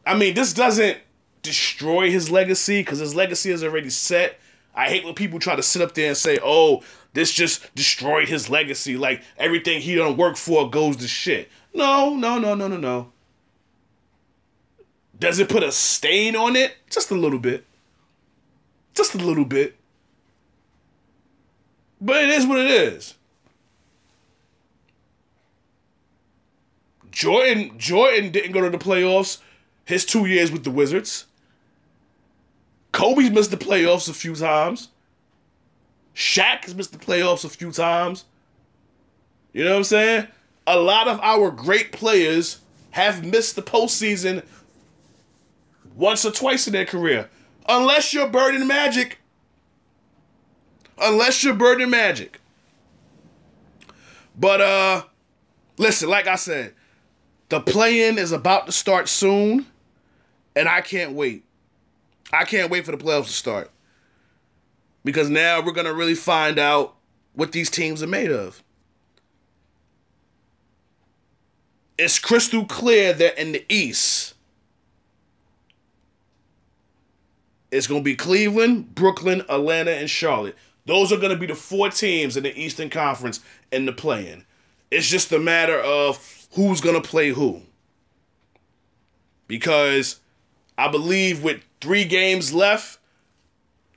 I 0.06 0.16
mean, 0.16 0.36
this 0.36 0.54
doesn't 0.54 0.98
destroy 1.42 2.12
his 2.12 2.30
legacy 2.30 2.82
because 2.82 3.00
his 3.00 3.16
legacy 3.16 3.52
is 3.52 3.64
already 3.64 3.90
set. 3.90 4.40
I 4.74 4.90
hate 4.90 5.06
when 5.06 5.16
people 5.16 5.40
try 5.40 5.56
to 5.56 5.64
sit 5.64 5.82
up 5.82 5.94
there 5.94 6.10
and 6.10 6.18
say, 6.18 6.38
"Oh, 6.44 6.84
this 7.14 7.32
just 7.32 7.74
destroyed 7.76 8.28
his 8.28 8.50
legacy. 8.50 8.98
Like 8.98 9.24
everything 9.38 9.82
he 9.82 9.96
done 9.96 10.18
work 10.18 10.38
for 10.38 10.70
goes 10.70 10.98
to 10.98 11.08
shit." 11.08 11.50
No, 11.74 12.16
no, 12.16 12.38
no, 12.38 12.54
no, 12.56 12.68
no, 12.68 12.78
no. 12.78 13.12
Does 15.18 15.40
it 15.40 15.50
put 15.50 15.64
a 15.64 15.72
stain 15.72 16.36
on 16.36 16.56
it? 16.56 16.76
Just 16.90 17.10
a 17.10 17.16
little 17.16 17.40
bit. 17.40 17.66
Just 18.94 19.16
a 19.16 19.18
little 19.18 19.46
bit. 19.46 19.76
But 22.02 22.24
it 22.24 22.30
is 22.30 22.46
what 22.46 22.60
it 22.60 22.70
is. 22.70 23.16
Jordan 27.12 27.78
Jordan 27.78 28.32
didn't 28.32 28.52
go 28.52 28.62
to 28.62 28.70
the 28.70 28.78
playoffs 28.78 29.40
his 29.86 30.04
two 30.06 30.26
years 30.26 30.52
with 30.52 30.64
the 30.64 30.72
Wizards. 30.72 31.26
Kobe's 32.92 33.30
missed 33.30 33.52
the 33.52 33.58
playoffs 33.58 34.10
a 34.10 34.14
few 34.14 34.36
times. 34.36 34.90
Shaq 36.16 36.64
has 36.64 36.76
missed 36.76 36.92
the 36.92 36.98
playoffs 36.98 37.44
a 37.46 37.50
few 37.50 37.72
times. 37.72 38.26
You 39.54 39.64
know 39.64 39.72
what 39.72 39.78
I'm 39.78 39.84
saying? 39.84 40.28
A 40.68 40.80
lot 40.80 41.08
of 41.08 41.20
our 41.22 41.52
great 41.52 41.92
players 41.92 42.62
have 42.92 43.26
missed 43.26 43.56
the 43.56 43.62
postseason 43.62 44.44
once 45.96 46.26
or 46.26 46.32
twice 46.32 46.68
in 46.68 46.74
their 46.74 46.86
career. 46.86 47.30
Unless 47.68 48.14
you're 48.14 48.30
Bird 48.30 48.56
and 48.56 48.68
Magic. 48.68 49.20
Unless 50.98 51.44
you're 51.44 51.54
Bird 51.54 51.82
and 51.82 51.92
Magic. 51.92 52.40
But 54.38 54.62
uh 54.62 55.04
listen, 55.78 56.10
like 56.10 56.28
I 56.28 56.36
said, 56.36 56.74
the 57.50 57.60
play-in 57.60 58.18
is 58.18 58.32
about 58.32 58.66
to 58.66 58.72
start 58.72 59.08
soon, 59.08 59.66
and 60.56 60.68
I 60.68 60.82
can't 60.82 61.14
wait. 61.14 61.44
I 62.34 62.44
can't 62.44 62.72
wait 62.72 62.86
for 62.86 62.92
the 62.92 62.98
playoffs 62.98 63.28
to 63.28 63.34
start. 63.34 63.72
Because 65.04 65.30
now 65.30 65.62
we're 65.62 65.72
gonna 65.72 65.94
really 65.94 66.16
find 66.16 66.58
out 66.58 66.96
what 67.34 67.52
these 67.52 67.70
teams 67.70 68.02
are 68.02 68.08
made 68.08 68.32
of. 68.32 68.64
It's 71.98 72.20
crystal 72.20 72.66
clear 72.66 73.14
that 73.14 73.40
in 73.40 73.54
the 73.54 73.66
East, 73.70 74.34
it's 77.72 77.88
going 77.88 78.02
to 78.02 78.06
be 78.06 78.16
Cleveland, 78.16 78.96
Brooklyn, 78.96 79.42
Atlanta, 79.50 79.92
and 79.92 80.10
Charlotte. 80.10 80.56
Those 80.86 81.12
are 81.12 81.18
going 81.18 81.32
to 81.32 81.38
be 81.38 81.46
the 81.46 81.56
four 81.56 81.90
teams 81.90 82.38
in 82.38 82.44
the 82.44 82.58
Eastern 82.58 82.90
Conference 82.90 83.40
in 83.72 83.86
the 83.86 83.94
play-in. 83.94 84.46
It's 84.92 85.10
just 85.10 85.32
a 85.32 85.40
matter 85.40 85.80
of 85.80 86.48
who's 86.54 86.82
going 86.82 87.02
to 87.02 87.08
play 87.08 87.30
who. 87.30 87.62
Because 89.48 90.20
I 90.78 90.90
believe 90.90 91.44
with 91.44 91.62
three 91.82 92.06
games 92.06 92.54
left, 92.54 93.00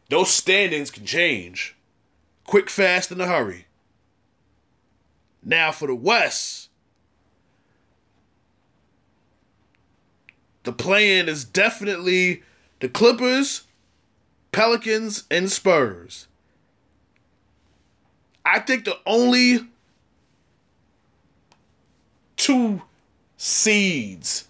those 0.08 0.30
standings 0.30 0.90
can 0.90 1.04
change. 1.04 1.76
Quick, 2.44 2.70
fast, 2.70 3.12
in 3.12 3.20
a 3.20 3.26
hurry. 3.26 3.66
Now 5.42 5.72
for 5.72 5.86
the 5.86 5.94
West, 5.94 6.68
the 10.64 10.72
play-in 10.72 11.28
is 11.28 11.44
definitely 11.44 12.42
the 12.80 12.88
Clippers, 12.88 13.64
Pelicans, 14.52 15.24
and 15.30 15.50
Spurs. 15.50 16.26
I 18.44 18.60
think 18.60 18.84
the 18.84 18.98
only 19.04 19.60
two 22.36 22.82
seeds 23.36 24.47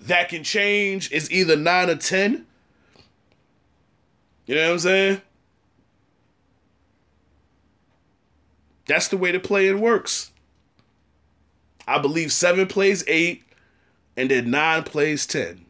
that 0.00 0.28
can 0.28 0.42
change 0.42 1.12
is 1.12 1.30
either 1.30 1.56
9 1.56 1.90
or 1.90 1.96
10. 1.96 2.46
You 4.46 4.54
know 4.54 4.66
what 4.66 4.72
I'm 4.72 4.78
saying? 4.78 5.22
That's 8.86 9.08
the 9.08 9.16
way 9.16 9.30
the 9.30 9.38
play-in 9.38 9.80
works. 9.80 10.32
I 11.86 11.98
believe 11.98 12.32
7 12.32 12.66
plays 12.66 13.04
8 13.06 13.44
and 14.16 14.30
then 14.30 14.50
9 14.50 14.82
plays 14.84 15.26
10. 15.26 15.64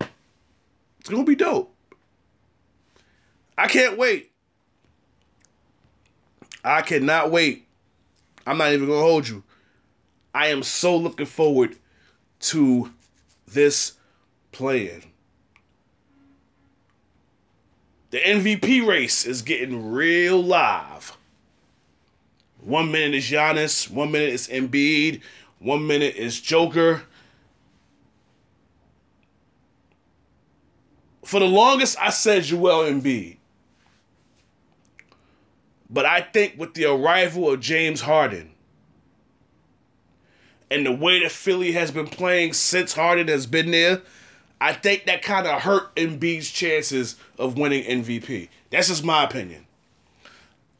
It's 0.00 1.08
to 1.08 1.24
be 1.24 1.34
dope. 1.34 1.74
I 3.58 3.66
can't 3.66 3.98
wait. 3.98 4.30
I 6.64 6.82
cannot 6.82 7.30
wait. 7.30 7.66
I'm 8.46 8.58
not 8.58 8.72
even 8.72 8.88
to 8.88 8.94
hold 8.94 9.28
you. 9.28 9.42
I 10.34 10.48
am 10.48 10.62
so 10.62 10.96
looking 10.96 11.26
forward 11.26 11.76
to 12.40 12.90
this 13.46 13.92
play-in. 14.50 15.02
The 18.10 18.18
MVP 18.18 18.86
race 18.86 19.24
is 19.24 19.42
getting 19.42 19.90
real 19.90 20.42
live. 20.42 21.16
One 22.60 22.92
minute 22.92 23.14
is 23.14 23.24
Giannis, 23.24 23.90
one 23.90 24.12
minute 24.12 24.30
is 24.30 24.48
Embiid, 24.48 25.22
one 25.58 25.86
minute 25.86 26.14
is 26.16 26.40
Joker. 26.40 27.02
For 31.24 31.40
the 31.40 31.46
longest, 31.46 31.96
I 32.00 32.10
said 32.10 32.44
Joel 32.44 32.84
Embiid. 32.84 33.38
But 35.88 36.06
I 36.06 36.20
think 36.20 36.54
with 36.58 36.74
the 36.74 36.84
arrival 36.86 37.50
of 37.50 37.60
James 37.60 38.02
Harden 38.02 38.51
and 40.72 40.86
the 40.86 40.92
way 40.92 41.20
that 41.20 41.30
Philly 41.30 41.72
has 41.72 41.90
been 41.90 42.06
playing 42.06 42.54
since 42.54 42.94
Harden 42.94 43.28
has 43.28 43.46
been 43.46 43.70
there, 43.70 44.00
I 44.58 44.72
think 44.72 45.04
that 45.04 45.22
kind 45.22 45.46
of 45.46 45.60
hurt 45.60 45.94
Embiid's 45.96 46.50
chances 46.50 47.16
of 47.38 47.58
winning 47.58 47.84
MVP. 47.84 48.48
That's 48.70 48.88
just 48.88 49.04
my 49.04 49.22
opinion. 49.22 49.66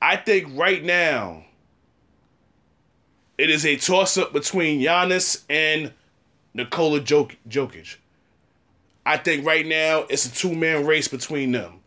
I 0.00 0.16
think 0.16 0.48
right 0.58 0.82
now 0.82 1.44
it 3.36 3.50
is 3.50 3.66
a 3.66 3.76
toss 3.76 4.16
up 4.16 4.32
between 4.32 4.80
Giannis 4.80 5.42
and 5.50 5.92
Nikola 6.54 7.00
Jokic. 7.00 7.96
I 9.04 9.18
think 9.18 9.44
right 9.44 9.66
now 9.66 10.06
it's 10.08 10.24
a 10.24 10.32
two 10.32 10.54
man 10.54 10.86
race 10.86 11.08
between 11.08 11.52
them. 11.52 11.80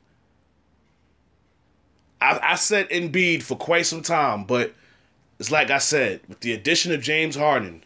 I, 2.21 2.39
I 2.41 2.55
said 2.55 2.87
Embiid 2.89 3.41
for 3.41 3.57
quite 3.57 3.87
some 3.87 4.03
time, 4.03 4.43
but 4.43 4.75
it's 5.39 5.49
like 5.49 5.71
I 5.71 5.79
said, 5.79 6.21
with 6.27 6.41
the 6.41 6.53
addition 6.53 6.91
of 6.93 7.01
James 7.01 7.35
Harden 7.35 7.81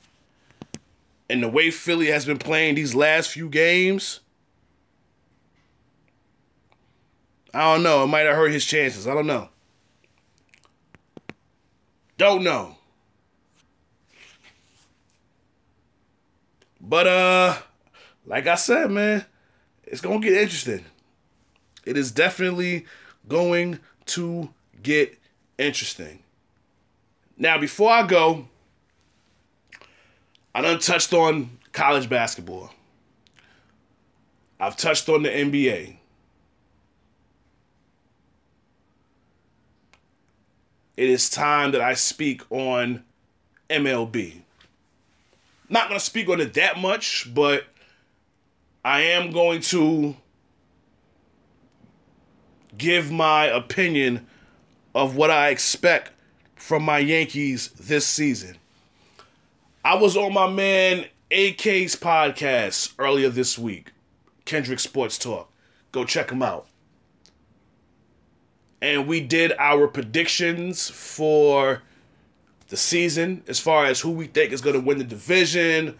and 1.30 1.44
the 1.44 1.50
way 1.50 1.70
Philly 1.72 2.08
has 2.08 2.26
been 2.26 2.40
playing 2.40 2.76
these 2.76 2.96
last 2.96 3.30
few 3.30 3.50
games, 3.50 4.22
I 7.54 7.74
don't 7.74 7.84
know. 7.84 8.04
It 8.04 8.08
might 8.08 8.26
have 8.26 8.36
hurt 8.36 8.52
his 8.52 8.66
chances. 8.66 9.08
I 9.08 9.14
don't 9.14 9.28
know. 9.28 9.50
Don't 12.18 12.44
know. 12.44 12.76
But 16.82 17.08
uh 17.08 17.58
like 18.26 18.48
I 18.48 18.56
said, 18.56 18.92
man, 18.92 19.26
it's 19.86 20.02
going 20.02 20.22
to 20.22 20.28
get 20.28 20.38
interesting. 20.38 20.86
It 21.86 21.98
is 21.98 22.12
definitely 22.12 22.86
going 23.28 23.80
to 24.08 24.50
get 24.84 25.18
interesting. 25.58 26.24
Now, 27.38 27.58
before 27.58 27.90
I 27.92 28.06
go, 28.06 28.48
I 30.54 30.62
done 30.62 30.80
touched 30.80 31.14
on 31.14 31.58
college 31.72 32.10
basketball. 32.10 32.72
I've 34.60 34.76
touched 34.76 35.08
on 35.08 35.24
the 35.24 35.30
NBA. 35.30 35.96
It 40.98 41.10
is 41.10 41.30
time 41.30 41.72
that 41.72 41.82
I 41.82 41.94
speak 41.94 42.42
on 42.50 43.04
MLB. 43.70 44.42
Not 45.70 45.88
going 45.88 46.00
to 46.00 46.06
speak 46.06 46.28
on 46.28 46.42
it 46.42 46.54
that 46.56 46.78
much, 46.78 47.32
but 47.34 47.66
I 48.84 49.02
am 49.02 49.32
going 49.32 49.62
to 49.62 50.16
give 52.78 53.12
my 53.12 53.46
opinion 53.46 54.28
of 54.94 55.16
what 55.16 55.32
I 55.32 55.50
expect 55.50 56.12
from 56.56 56.84
my 56.84 57.00
Yankees 57.00 57.70
this 57.70 58.06
season. 58.06 58.59
I 59.84 59.96
was 59.96 60.18
on 60.18 60.34
my 60.34 60.50
man 60.50 61.06
AK's 61.32 61.96
podcast 61.96 62.94
earlier 63.00 63.30
this 63.30 63.58
week, 63.58 63.94
Kendrick 64.44 64.80
Sports 64.80 65.18
Talk. 65.18 65.50
Go 65.94 66.04
check 66.04 66.32
him 66.32 66.42
out. 66.42 66.68
And 68.82 69.08
we 69.08 69.22
did 69.22 69.54
our 69.58 69.88
predictions 69.88 70.90
for 70.90 71.82
the 72.68 72.76
season 72.76 73.42
as 73.48 73.60
far 73.60 73.86
as 73.86 74.02
who 74.02 74.12
we 74.12 74.28
think 74.28 74.52
is 74.52 74.60
going 74.60 74.76
to 74.76 74.86
win 74.86 74.98
the 74.98 75.04
division 75.06 75.98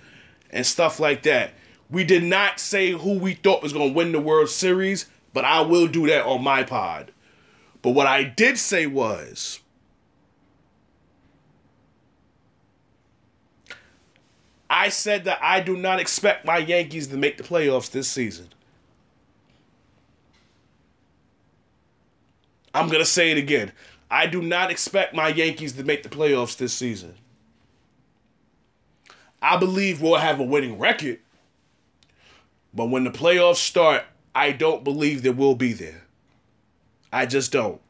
and 0.52 0.66
stuff 0.66 1.00
like 1.00 1.24
that. 1.24 1.52
We 1.90 2.04
did 2.04 2.24
not 2.24 2.60
say 2.60 2.92
who 2.92 3.18
we 3.18 3.34
thought 3.34 3.64
was 3.64 3.74
going 3.74 3.90
to 3.90 3.96
win 3.96 4.12
the 4.12 4.20
World 4.20 4.50
Series, 4.50 5.06
but 5.34 5.46
I 5.46 5.62
will 5.62 5.88
do 5.88 6.06
that 6.08 6.26
on 6.26 6.44
my 6.44 6.64
pod. 6.64 7.14
But 7.82 7.92
what 7.92 8.08
I 8.08 8.24
did 8.24 8.58
say 8.58 8.88
was 8.88 9.62
I 14.70 14.90
said 14.90 15.26
that 15.26 15.40
I 15.42 15.62
do 15.62 15.76
not 15.76 16.00
expect 16.00 16.46
my 16.46 16.58
Yankees 16.58 17.08
to 17.08 17.18
make 17.18 17.38
the 17.38 17.44
playoffs 17.44 17.90
this 17.90 18.08
season. 18.08 18.50
I'm 22.74 22.88
going 22.88 23.00
to 23.00 23.06
say 23.06 23.32
it 23.32 23.38
again. 23.38 23.72
I 24.12 24.28
do 24.28 24.42
not 24.42 24.70
expect 24.70 25.14
my 25.14 25.30
Yankees 25.30 25.74
to 25.74 25.84
make 25.84 26.04
the 26.04 26.10
playoffs 26.10 26.56
this 26.56 26.74
season. 26.74 27.16
I 29.42 29.58
believe 29.58 30.02
we'll 30.02 30.16
have 30.16 30.40
a 30.40 30.44
winning 30.44 30.78
record. 30.78 31.20
But 32.74 32.88
when 32.88 33.04
the 33.04 33.12
playoffs 33.12 33.56
start, 33.56 34.04
I 34.36 34.52
don't 34.52 34.84
believe 34.84 35.24
that 35.24 35.34
we'll 35.34 35.56
be 35.56 35.74
there. 35.74 36.04
I 37.12 37.26
just 37.26 37.52
don't. 37.52 37.82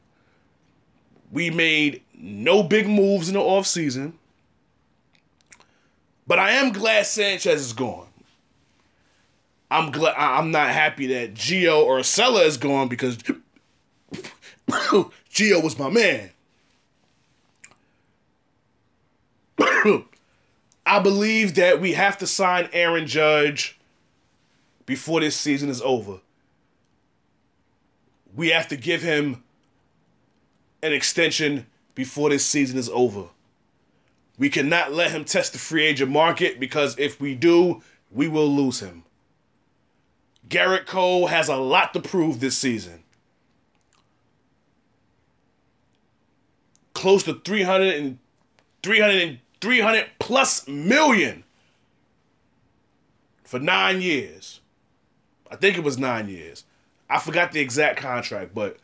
We 1.30 1.50
made 1.50 2.02
no 2.14 2.62
big 2.62 2.88
moves 2.88 3.28
in 3.28 3.34
the 3.34 3.40
offseason. 3.40 4.14
But 6.30 6.38
I 6.38 6.52
am 6.52 6.70
glad 6.70 7.06
Sanchez 7.06 7.60
is 7.60 7.72
gone. 7.72 8.06
I'm 9.68 9.90
glad 9.90 10.14
I'm 10.16 10.52
not 10.52 10.68
happy 10.68 11.08
that 11.08 11.34
Gio 11.34 11.84
Urshela 11.84 12.46
is 12.46 12.56
gone 12.56 12.86
because 12.86 13.16
Gio 14.68 15.60
was 15.60 15.76
my 15.76 15.90
man. 15.90 16.30
I 20.86 21.00
believe 21.00 21.56
that 21.56 21.80
we 21.80 21.94
have 21.94 22.16
to 22.18 22.28
sign 22.28 22.68
Aaron 22.72 23.08
Judge 23.08 23.76
before 24.86 25.18
this 25.18 25.34
season 25.34 25.68
is 25.68 25.82
over. 25.82 26.20
We 28.36 28.50
have 28.50 28.68
to 28.68 28.76
give 28.76 29.02
him 29.02 29.42
an 30.80 30.92
extension 30.92 31.66
before 31.96 32.30
this 32.30 32.46
season 32.46 32.78
is 32.78 32.88
over. 32.90 33.24
We 34.40 34.48
cannot 34.48 34.94
let 34.94 35.10
him 35.10 35.26
test 35.26 35.52
the 35.52 35.58
free 35.58 35.84
agent 35.84 36.10
market 36.10 36.58
because 36.58 36.98
if 36.98 37.20
we 37.20 37.34
do, 37.34 37.82
we 38.10 38.26
will 38.26 38.48
lose 38.48 38.80
him. 38.80 39.04
Gerrit 40.48 40.86
Cole 40.86 41.26
has 41.26 41.50
a 41.50 41.56
lot 41.56 41.92
to 41.92 42.00
prove 42.00 42.40
this 42.40 42.56
season. 42.56 43.02
Close 46.94 47.22
to 47.24 47.34
300 47.34 47.94
and 47.96 48.18
300 48.82 49.22
and 49.22 49.38
300 49.60 50.06
plus 50.18 50.66
million 50.66 51.44
for 53.44 53.58
9 53.60 54.00
years. 54.00 54.60
I 55.50 55.56
think 55.56 55.76
it 55.76 55.84
was 55.84 55.98
9 55.98 56.30
years. 56.30 56.64
I 57.10 57.18
forgot 57.18 57.52
the 57.52 57.60
exact 57.60 57.98
contract, 57.98 58.54
but 58.54 58.78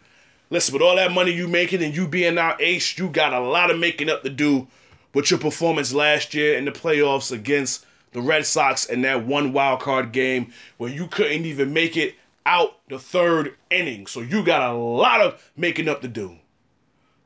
listen, 0.51 0.75
with 0.75 0.83
all 0.83 0.97
that 0.97 1.13
money 1.13 1.33
you 1.33 1.49
making 1.49 1.83
and 1.83 1.97
you 1.97 2.07
being 2.07 2.37
our 2.37 2.61
ace, 2.61 2.99
you 2.99 3.09
got 3.09 3.33
a 3.33 3.41
lot 3.41 3.71
of 3.71 3.79
making 3.79 4.11
up 4.11 4.23
to 4.23 4.29
do 4.29 4.69
with 5.17 5.31
your 5.31 5.41
performance 5.41 5.95
last 5.95 6.35
year 6.35 6.59
in 6.59 6.67
the 6.67 6.71
playoffs 6.71 7.33
against 7.33 7.87
the 8.13 8.21
Red 8.21 8.45
Sox 8.45 8.85
in 8.85 9.01
that 9.01 9.25
one 9.25 9.55
wild 9.55 9.81
card 9.81 10.13
game 10.13 10.53
where 10.77 10.91
you 10.91 11.07
couldn't 11.07 11.47
even 11.47 11.73
make 11.73 11.97
it 11.97 12.17
out 12.45 12.77
the 12.91 12.99
third 12.99 13.57
inning. 13.71 14.07
So 14.07 14.21
you 14.21 14.45
got 14.45 14.71
a 14.71 14.75
lot 14.75 15.23
of 15.23 15.51
making 15.57 15.89
up 15.89 16.03
to 16.03 16.09
do. 16.09 16.37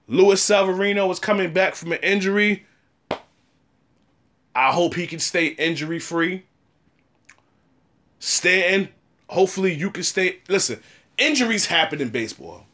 Luis 0.06 0.40
Severino 0.40 1.10
is 1.10 1.18
coming 1.18 1.52
back 1.52 1.74
from 1.74 1.90
an 1.90 1.98
injury. 2.00 2.64
I 4.54 4.70
hope 4.70 4.94
he 4.94 5.08
can 5.08 5.18
stay 5.18 5.46
injury 5.48 5.98
free. 5.98 6.44
Stanton, 8.20 8.90
hopefully 9.28 9.74
you 9.74 9.90
can 9.90 10.04
stay. 10.04 10.38
Listen, 10.48 10.78
injuries 11.18 11.66
happen 11.66 12.00
in 12.00 12.10
baseball. 12.10 12.66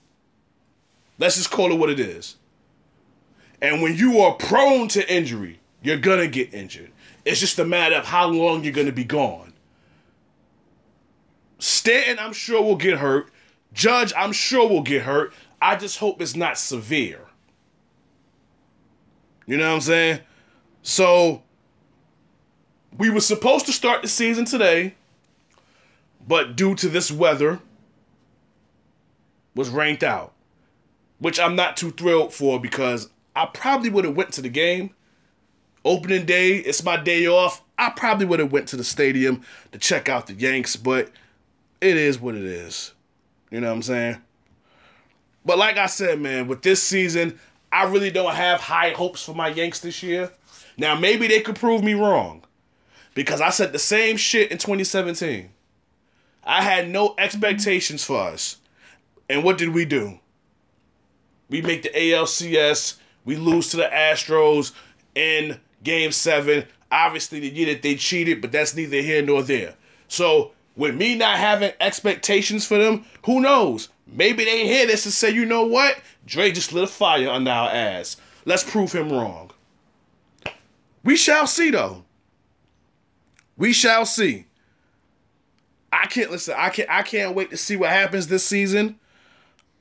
Let's 1.18 1.36
just 1.36 1.50
call 1.50 1.72
it 1.72 1.78
what 1.78 1.88
it 1.88 2.00
is. 2.00 2.36
And 3.60 3.82
when 3.82 3.96
you 3.96 4.20
are 4.20 4.34
prone 4.34 4.88
to 4.88 5.12
injury, 5.12 5.60
you're 5.82 5.96
going 5.98 6.20
to 6.20 6.28
get 6.28 6.52
injured. 6.52 6.90
It's 7.24 7.40
just 7.40 7.58
a 7.58 7.64
matter 7.64 7.96
of 7.96 8.06
how 8.06 8.28
long 8.28 8.64
you're 8.64 8.72
going 8.72 8.86
to 8.86 8.92
be 8.92 9.04
gone. 9.04 9.52
Stanton, 11.58 12.18
I'm 12.18 12.32
sure, 12.32 12.62
will 12.62 12.76
get 12.76 12.98
hurt. 12.98 13.30
Judge, 13.72 14.12
I'm 14.16 14.32
sure, 14.32 14.68
will 14.68 14.82
get 14.82 15.02
hurt. 15.02 15.32
I 15.60 15.76
just 15.76 15.98
hope 15.98 16.20
it's 16.20 16.36
not 16.36 16.58
severe. 16.58 17.20
You 19.46 19.56
know 19.56 19.68
what 19.68 19.76
I'm 19.76 19.80
saying? 19.80 20.20
So, 20.82 21.42
we 22.96 23.10
were 23.10 23.20
supposed 23.20 23.66
to 23.66 23.72
start 23.72 24.02
the 24.02 24.08
season 24.08 24.44
today, 24.44 24.94
but 26.26 26.56
due 26.56 26.74
to 26.76 26.88
this 26.88 27.10
weather, 27.10 27.60
was 29.56 29.70
ranked 29.70 30.02
out, 30.02 30.34
which 31.18 31.40
I'm 31.40 31.56
not 31.56 31.76
too 31.76 31.90
thrilled 31.90 32.34
for 32.34 32.60
because 32.60 33.08
I 33.36 33.44
probably 33.46 33.90
would 33.90 34.06
have 34.06 34.16
went 34.16 34.32
to 34.32 34.42
the 34.42 34.48
game. 34.48 34.90
Opening 35.84 36.24
day, 36.24 36.56
it's 36.56 36.82
my 36.82 36.96
day 36.96 37.28
off. 37.28 37.62
I 37.78 37.90
probably 37.90 38.24
would 38.26 38.40
have 38.40 38.50
went 38.50 38.66
to 38.68 38.76
the 38.76 38.82
stadium 38.82 39.42
to 39.70 39.78
check 39.78 40.08
out 40.08 40.26
the 40.26 40.32
Yanks, 40.32 40.74
but 40.74 41.10
it 41.80 41.96
is 41.96 42.18
what 42.18 42.34
it 42.34 42.44
is. 42.44 42.94
You 43.50 43.60
know 43.60 43.68
what 43.68 43.74
I'm 43.74 43.82
saying? 43.82 44.16
But 45.44 45.58
like 45.58 45.76
I 45.76 45.86
said, 45.86 46.18
man, 46.18 46.48
with 46.48 46.62
this 46.62 46.82
season, 46.82 47.38
I 47.70 47.84
really 47.84 48.10
don't 48.10 48.34
have 48.34 48.60
high 48.60 48.90
hopes 48.90 49.22
for 49.22 49.34
my 49.34 49.48
Yanks 49.48 49.80
this 49.80 50.02
year. 50.02 50.32
Now, 50.78 50.98
maybe 50.98 51.28
they 51.28 51.40
could 51.40 51.56
prove 51.56 51.84
me 51.84 51.94
wrong 51.94 52.42
because 53.14 53.40
I 53.40 53.50
said 53.50 53.72
the 53.72 53.78
same 53.78 54.16
shit 54.16 54.50
in 54.50 54.58
2017. 54.58 55.50
I 56.42 56.62
had 56.62 56.88
no 56.88 57.14
expectations 57.18 58.02
for 58.02 58.18
us. 58.18 58.56
And 59.28 59.44
what 59.44 59.58
did 59.58 59.70
we 59.70 59.84
do? 59.84 60.20
We 61.48 61.60
make 61.60 61.82
the 61.82 61.90
ALCS, 61.90 62.96
we 63.26 63.36
lose 63.36 63.68
to 63.70 63.76
the 63.76 63.90
Astros 63.92 64.72
in 65.14 65.60
game 65.82 66.12
seven. 66.12 66.64
Obviously, 66.90 67.40
the 67.40 67.50
year 67.50 67.66
that 67.66 67.82
they 67.82 67.96
cheated, 67.96 68.40
but 68.40 68.52
that's 68.52 68.74
neither 68.74 69.02
here 69.02 69.20
nor 69.20 69.42
there. 69.42 69.74
So, 70.08 70.52
with 70.76 70.94
me 70.94 71.16
not 71.16 71.36
having 71.36 71.72
expectations 71.80 72.64
for 72.64 72.78
them, 72.78 73.04
who 73.24 73.40
knows? 73.40 73.90
Maybe 74.06 74.44
they 74.44 74.66
hear 74.66 74.86
this 74.86 75.04
and 75.04 75.12
say, 75.12 75.30
you 75.30 75.44
know 75.44 75.66
what? 75.66 75.98
Dre 76.24 76.52
just 76.52 76.72
lit 76.72 76.84
a 76.84 76.86
fire 76.86 77.28
under 77.28 77.50
our 77.50 77.70
ass. 77.70 78.16
Let's 78.44 78.62
prove 78.62 78.92
him 78.92 79.10
wrong. 79.10 79.50
We 81.02 81.16
shall 81.16 81.46
see, 81.46 81.70
though. 81.70 82.04
We 83.56 83.72
shall 83.72 84.06
see. 84.06 84.46
I 85.92 86.06
can't 86.06 86.30
listen. 86.30 86.54
I 86.56 86.68
can't. 86.68 86.90
I 86.90 87.02
can't 87.02 87.34
wait 87.34 87.50
to 87.50 87.56
see 87.56 87.76
what 87.76 87.90
happens 87.90 88.28
this 88.28 88.44
season. 88.44 88.98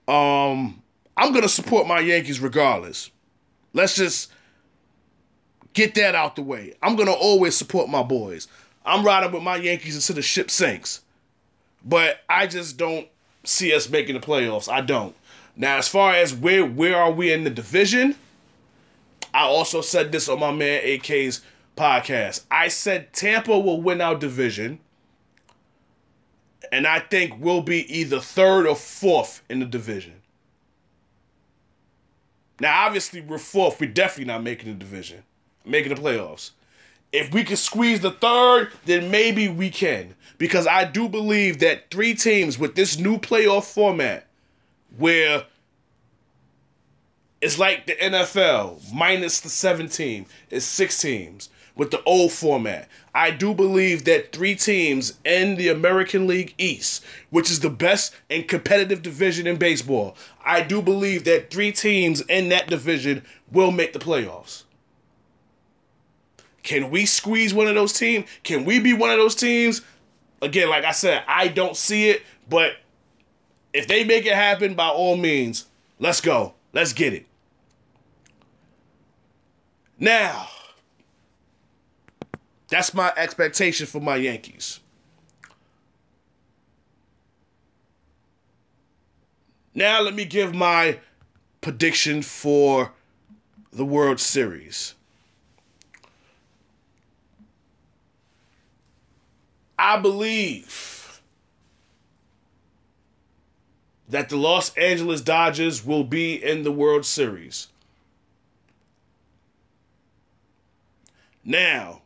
Um, 0.08 0.82
I'm 1.18 1.34
gonna 1.34 1.50
support 1.50 1.88
my 1.88 2.00
Yankees 2.00 2.40
regardless. 2.40 3.12
Let's 3.76 3.96
just 3.98 4.32
get 5.74 5.96
that 5.96 6.16
out 6.16 6.38
the 6.38 6.42
way. 6.42 6.74
I'm 6.82 6.96
gonna 6.96 7.12
always 7.12 7.56
support 7.56 7.90
my 7.90 8.02
boys. 8.02 8.48
I'm 8.86 9.06
riding 9.06 9.34
with 9.34 9.44
my 9.44 9.58
Yankees 9.58 9.96
until 9.96 10.16
the 10.16 10.22
ship 10.22 10.50
sinks. 10.50 11.02
But 11.84 12.22
I 12.30 12.48
just 12.48 12.78
don't 12.78 13.08
see 13.44 13.74
us 13.76 13.90
making 13.90 14.16
the 14.16 14.22
playoffs. 14.26 14.72
I 14.72 14.80
don't. 14.80 15.14
Now, 15.58 15.78
as 15.78 15.90
far 15.90 16.14
as 16.14 16.34
where 16.34 16.66
where 16.66 16.96
are 16.96 17.12
we 17.12 17.34
in 17.34 17.44
the 17.44 17.50
division, 17.50 18.16
I 19.34 19.42
also 19.42 19.82
said 19.82 20.12
this 20.12 20.30
on 20.30 20.40
my 20.40 20.52
man 20.52 20.80
AK's 20.82 21.42
podcast. 21.76 22.46
I 22.50 22.70
said 22.70 23.12
Tampa 23.12 23.60
will 23.60 23.82
win 23.82 24.00
our 24.00 24.16
division. 24.16 24.80
And 26.72 26.88
I 26.88 27.00
think 27.00 27.36
we'll 27.40 27.62
be 27.62 27.94
either 27.94 28.22
third 28.22 28.66
or 28.66 28.76
fourth 28.76 29.44
in 29.50 29.60
the 29.60 29.66
division. 29.66 30.15
Now, 32.60 32.86
obviously, 32.86 33.22
we're 33.22 33.38
fourth. 33.38 33.80
We're 33.80 33.92
definitely 33.92 34.34
not 34.34 34.44
making 34.44 34.70
the 34.70 34.80
division, 34.80 35.24
making 35.66 35.94
the 35.94 36.02
playoffs. 36.02 36.52
If 37.12 37.34
we 37.34 37.44
can 37.44 37.58
squeeze 37.58 38.00
the 38.02 38.12
third, 38.12 38.72
then 38.86 39.12
maybe 39.12 39.48
we 39.48 39.70
can. 39.70 40.16
Because 40.38 40.68
I 40.68 40.86
do 40.86 41.08
believe 41.08 41.60
that 41.60 41.90
three 41.92 42.14
teams 42.14 42.60
with 42.60 42.76
this 42.76 42.98
new 42.98 43.18
playoff 43.18 43.72
format, 43.72 44.28
where 44.98 45.46
it's 47.42 47.60
like 47.60 47.86
the 47.86 47.94
NFL 47.94 48.94
minus 48.94 49.40
the 49.40 49.50
seven 49.50 49.88
team, 49.88 50.26
it's 50.50 50.66
six 50.66 51.02
teams 51.02 51.50
with 51.76 51.92
the 51.92 52.02
old 52.04 52.32
format. 52.32 52.88
I 53.14 53.32
do 53.32 53.54
believe 53.54 54.06
that 54.06 54.32
three 54.32 54.56
teams 54.56 55.20
in 55.24 55.56
the 55.56 55.70
American 55.70 56.28
League 56.28 56.54
East, 56.58 57.04
which 57.30 57.52
is 57.52 57.60
the 57.60 57.70
best 57.70 58.16
and 58.30 58.48
competitive 58.48 59.02
division 59.02 59.48
in 59.48 59.58
baseball, 59.58 60.16
I 60.44 60.62
do 60.62 60.82
believe 60.82 61.26
that 61.26 61.52
three 61.52 61.72
teams 61.72 62.22
in 62.22 62.50
that 62.50 62.68
division 62.68 63.24
will 63.52 63.72
make 63.72 63.94
the 63.94 64.00
playoffs. 64.00 64.64
Can 66.64 66.90
we 66.90 67.06
squeeze 67.06 67.54
one 67.54 67.68
of 67.68 67.76
those 67.76 67.94
teams? 67.94 68.28
Can 68.44 68.66
we 68.66 68.80
be 68.80 68.94
one 68.94 69.12
of 69.12 69.18
those 69.18 69.36
teams? 69.36 69.82
Again, 70.42 70.70
like 70.70 70.84
I 70.84 70.92
said, 70.92 71.24
I 71.28 71.48
don't 71.48 71.78
see 71.78 72.10
it, 72.10 72.24
but 72.50 72.78
if 73.74 73.88
they 73.88 74.04
make 74.04 74.26
it 74.26 74.34
happen, 74.34 74.74
by 74.74 74.88
all 74.88 75.16
means, 75.16 75.66
let's 76.00 76.22
go. 76.22 76.54
Let's 76.74 76.94
get 76.94 77.14
it. 77.14 77.28
Now, 80.00 80.48
that's 82.76 82.94
my 82.94 83.14
expectation 83.16 83.88
for 83.88 84.02
my 84.02 84.18
Yankees. 84.18 84.82
Now, 89.74 90.02
let 90.02 90.14
me 90.14 90.26
give 90.26 90.54
my 90.54 91.00
prediction 91.62 92.22
for 92.22 92.92
the 93.72 93.86
World 93.86 94.20
Series. 94.20 94.94
I 99.80 99.98
believe 99.98 101.22
that 104.10 104.28
the 104.28 104.36
Los 104.36 104.76
Angeles 104.76 105.22
Dodgers 105.22 105.86
will 105.86 106.04
be 106.04 106.36
in 106.44 106.64
the 106.64 106.74
World 106.74 107.06
Series. 107.06 107.68
Now, 111.46 112.02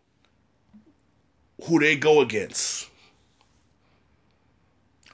who 1.66 1.80
they 1.80 1.96
go 1.96 2.22
against. 2.22 2.90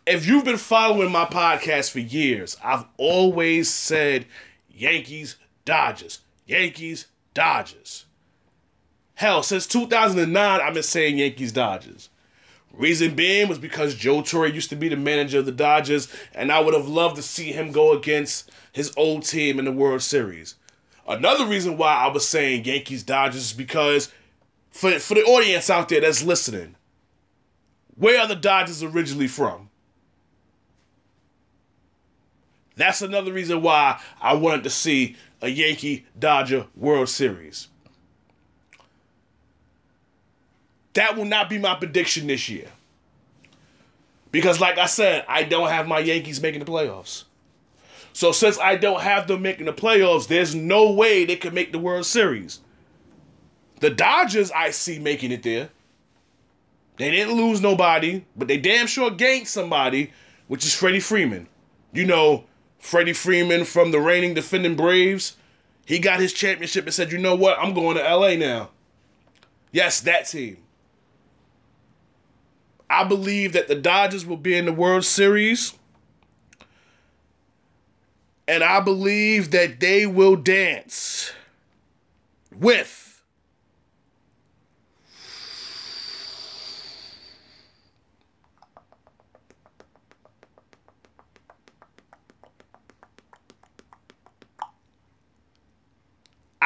If 0.05 0.27
you've 0.27 0.45
been 0.45 0.57
following 0.57 1.11
my 1.11 1.25
podcast 1.25 1.91
for 1.91 1.99
years, 1.99 2.57
I've 2.63 2.85
always 2.97 3.73
said 3.73 4.27
Yankees, 4.69 5.37
Dodgers, 5.65 6.19
Yankees, 6.45 7.07
Dodgers. 7.33 8.05
Hell, 9.15 9.41
since 9.41 9.65
2009, 9.65 10.61
I've 10.61 10.73
been 10.73 10.83
saying 10.83 11.17
Yankees, 11.17 11.51
Dodgers. 11.51 12.09
Reason 12.71 13.15
being 13.15 13.47
was 13.47 13.57
because 13.57 13.95
Joe 13.95 14.21
Torre 14.21 14.47
used 14.47 14.69
to 14.69 14.75
be 14.75 14.89
the 14.89 14.97
manager 14.97 15.39
of 15.39 15.45
the 15.45 15.51
Dodgers, 15.51 16.13
and 16.33 16.51
I 16.51 16.59
would 16.59 16.73
have 16.73 16.89
loved 16.89 17.15
to 17.15 17.21
see 17.21 17.53
him 17.53 17.71
go 17.71 17.93
against 17.93 18.51
his 18.73 18.93
old 18.97 19.23
team 19.23 19.57
in 19.57 19.65
the 19.65 19.71
World 19.71 20.01
Series. 20.01 20.55
Another 21.07 21.45
reason 21.45 21.77
why 21.77 21.95
I 21.95 22.07
was 22.07 22.27
saying 22.27 22.65
Yankees 22.65 23.03
Dodgers 23.03 23.43
is 23.43 23.53
because 23.53 24.11
for 24.75 24.99
for 24.99 25.13
the 25.13 25.23
audience 25.23 25.69
out 25.69 25.87
there 25.87 26.01
that's 26.01 26.21
listening, 26.21 26.75
where 27.95 28.19
are 28.19 28.27
the 28.27 28.35
Dodgers 28.35 28.83
originally 28.83 29.27
from? 29.27 29.69
That's 32.75 33.01
another 33.01 33.31
reason 33.31 33.61
why 33.61 34.01
I 34.21 34.33
wanted 34.33 34.65
to 34.65 34.69
see 34.69 35.15
a 35.41 35.47
Yankee 35.47 36.05
Dodger 36.19 36.67
World 36.75 37.07
Series. 37.07 37.69
That 40.93 41.15
will 41.15 41.25
not 41.25 41.49
be 41.49 41.57
my 41.57 41.75
prediction 41.75 42.27
this 42.27 42.49
year. 42.49 42.67
Because, 44.31 44.59
like 44.59 44.77
I 44.77 44.87
said, 44.87 45.23
I 45.29 45.43
don't 45.43 45.69
have 45.69 45.87
my 45.87 45.99
Yankees 45.99 46.41
making 46.41 46.59
the 46.59 46.69
playoffs. 46.69 47.23
So, 48.11 48.33
since 48.33 48.59
I 48.59 48.75
don't 48.75 49.01
have 49.01 49.27
them 49.27 49.41
making 49.41 49.67
the 49.67 49.73
playoffs, 49.73 50.27
there's 50.27 50.53
no 50.53 50.91
way 50.91 51.23
they 51.23 51.37
can 51.37 51.53
make 51.53 51.71
the 51.71 51.79
World 51.79 52.05
Series. 52.05 52.59
The 53.79 53.89
Dodgers, 53.89 54.51
I 54.51 54.71
see 54.71 54.99
making 54.99 55.31
it 55.31 55.43
there. 55.43 55.69
They 56.97 57.11
didn't 57.11 57.35
lose 57.35 57.61
nobody, 57.61 58.23
but 58.35 58.47
they 58.47 58.57
damn 58.57 58.87
sure 58.87 59.11
gained 59.11 59.47
somebody, 59.47 60.11
which 60.47 60.65
is 60.65 60.73
Freddie 60.73 61.01
Freeman. 61.01 61.47
You 61.91 62.05
know, 62.05 62.45
Freddie 62.79 63.13
Freeman 63.13 63.65
from 63.65 63.91
the 63.91 63.99
reigning 63.99 64.33
defending 64.33 64.75
Braves. 64.75 65.35
He 65.85 65.99
got 65.99 66.19
his 66.19 66.33
championship 66.33 66.85
and 66.85 66.93
said, 66.93 67.11
you 67.11 67.17
know 67.17 67.35
what? 67.35 67.59
I'm 67.59 67.73
going 67.73 67.97
to 67.97 68.03
LA 68.03 68.35
now. 68.35 68.69
Yes, 69.71 69.99
that 70.01 70.27
team. 70.27 70.57
I 72.89 73.03
believe 73.03 73.53
that 73.53 73.67
the 73.67 73.75
Dodgers 73.75 74.25
will 74.25 74.37
be 74.37 74.55
in 74.55 74.65
the 74.65 74.73
World 74.73 75.03
Series. 75.03 75.73
And 78.47 78.63
I 78.63 78.79
believe 78.79 79.51
that 79.51 79.79
they 79.79 80.05
will 80.05 80.35
dance 80.35 81.31
with 82.55 83.04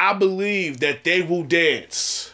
I 0.00 0.14
believe 0.14 0.80
that 0.80 1.04
they 1.04 1.20
will 1.20 1.42
dance 1.42 2.32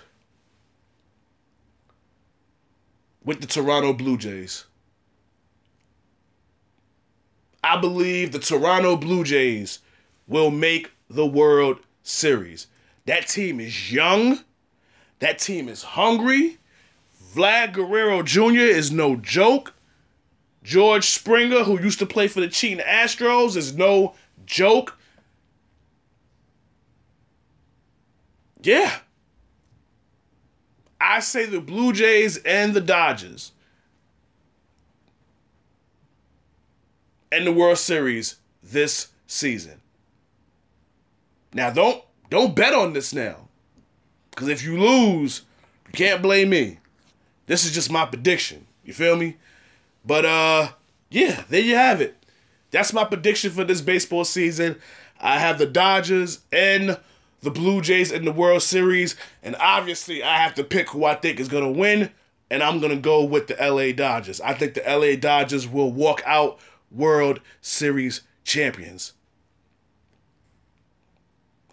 with 3.24 3.40
the 3.40 3.48
Toronto 3.48 3.92
Blue 3.92 4.16
Jays. 4.16 4.66
I 7.64 7.76
believe 7.76 8.30
the 8.30 8.38
Toronto 8.38 8.94
Blue 8.94 9.24
Jays 9.24 9.80
will 10.28 10.52
make 10.52 10.92
the 11.10 11.26
World 11.26 11.80
Series. 12.04 12.68
That 13.06 13.26
team 13.26 13.58
is 13.58 13.90
young. 13.92 14.44
That 15.18 15.40
team 15.40 15.68
is 15.68 15.82
hungry. 15.82 16.58
Vlad 17.34 17.72
Guerrero 17.72 18.22
Jr. 18.22 18.60
is 18.60 18.92
no 18.92 19.16
joke. 19.16 19.74
George 20.62 21.08
Springer, 21.08 21.64
who 21.64 21.80
used 21.82 21.98
to 21.98 22.06
play 22.06 22.28
for 22.28 22.40
the 22.40 22.48
cheating 22.48 22.84
Astros, 22.86 23.56
is 23.56 23.76
no 23.76 24.14
joke. 24.44 24.95
Yeah. 28.66 28.98
I 31.00 31.20
say 31.20 31.46
the 31.46 31.60
Blue 31.60 31.92
Jays 31.92 32.36
and 32.38 32.74
the 32.74 32.80
Dodgers. 32.80 33.52
And 37.30 37.46
the 37.46 37.52
World 37.52 37.78
Series 37.78 38.36
this 38.64 39.08
season. 39.28 39.80
Now 41.52 41.70
don't 41.70 42.02
don't 42.28 42.56
bet 42.56 42.74
on 42.74 42.92
this 42.92 43.14
now. 43.14 43.48
Cause 44.34 44.48
if 44.48 44.64
you 44.64 44.78
lose, 44.80 45.42
you 45.86 45.92
can't 45.92 46.20
blame 46.20 46.50
me. 46.50 46.78
This 47.46 47.64
is 47.64 47.72
just 47.72 47.90
my 47.90 48.04
prediction. 48.04 48.66
You 48.84 48.92
feel 48.92 49.14
me? 49.14 49.36
But 50.04 50.24
uh 50.24 50.68
yeah, 51.08 51.44
there 51.48 51.62
you 51.62 51.76
have 51.76 52.00
it. 52.00 52.16
That's 52.72 52.92
my 52.92 53.04
prediction 53.04 53.52
for 53.52 53.62
this 53.62 53.80
baseball 53.80 54.24
season. 54.24 54.80
I 55.20 55.38
have 55.38 55.58
the 55.58 55.66
Dodgers 55.66 56.40
and 56.50 56.98
the 57.43 57.51
Blue 57.51 57.80
Jays 57.80 58.11
in 58.11 58.24
the 58.24 58.32
World 58.32 58.62
Series, 58.62 59.16
and 59.43 59.57
obviously 59.61 60.22
I 60.22 60.39
have 60.39 60.55
to 60.55 60.64
pick 60.64 60.91
who 60.91 61.05
I 61.05 61.14
think 61.14 61.39
is 61.39 61.49
gonna 61.49 61.70
win, 61.70 62.11
and 62.51 62.62
I'm 62.62 62.80
gonna 62.80 62.97
go 62.97 63.24
with 63.24 63.47
the 63.47 63.57
LA 63.61 63.93
Dodgers. 63.93 64.41
I 64.41 64.55
think 64.55 64.74
the 64.74 64.82
LA 64.82 65.16
Dodgers 65.16 65.68
will 65.68 65.93
walk 65.93 66.22
out 66.24 66.59
World 66.91 67.41
Series 67.61 68.22
champions. 68.45 69.12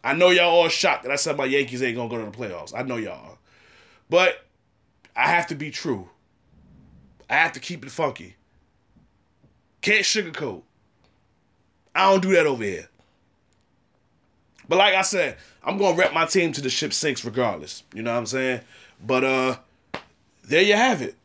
I 0.04 0.14
know 0.14 0.32
y'all 0.32 0.50
all 0.50 0.68
shocked 0.68 1.04
that 1.04 1.12
I 1.12 1.16
said 1.16 1.38
my 1.38 1.46
Yankees 1.46 1.82
ain't 1.82 1.96
gonna 1.96 2.10
go 2.10 2.18
to 2.18 2.30
the 2.30 2.38
playoffs. 2.38 2.74
I 2.76 2.84
know 2.84 2.98
y'all. 2.98 3.38
But 4.10 4.46
I 5.16 5.30
have 5.30 5.48
to 5.48 5.56
be 5.56 5.72
true. 5.72 6.10
I 7.30 7.36
have 7.36 7.54
to 7.54 7.60
keep 7.60 7.86
it 7.86 7.92
funky. 7.92 8.36
Can't 9.82 10.04
sugarcoat. 10.04 10.64
I 11.96 12.10
don't 12.10 12.22
do 12.22 12.34
that 12.34 12.46
over 12.46 12.64
here. 12.64 12.90
But 14.68 14.78
like 14.78 14.94
I 14.94 15.02
said, 15.02 15.38
I'm 15.64 15.78
gonna 15.78 15.96
rep 15.96 16.14
my 16.14 16.26
team 16.26 16.52
to 16.54 16.62
the 16.62 16.70
ship 16.70 16.94
sinks 16.94 17.24
regardless. 17.26 17.84
You 17.94 18.04
know 18.04 18.12
what 18.12 18.20
I'm 18.20 18.26
saying? 18.26 18.62
But 19.06 19.24
uh 19.24 19.58
there 20.44 20.62
you 20.62 20.76
have 20.76 21.02
it. 21.02 21.16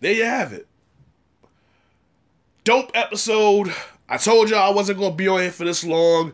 There 0.00 0.12
you 0.12 0.24
have 0.24 0.52
it. 0.52 0.66
Dope 2.64 2.90
episode. 2.94 3.72
I 4.08 4.16
told 4.16 4.50
y'all 4.50 4.70
I 4.70 4.74
wasn't 4.74 4.98
gonna 4.98 5.14
be 5.14 5.28
on 5.28 5.40
here 5.40 5.50
for 5.50 5.64
this 5.64 5.84
long. 5.84 6.32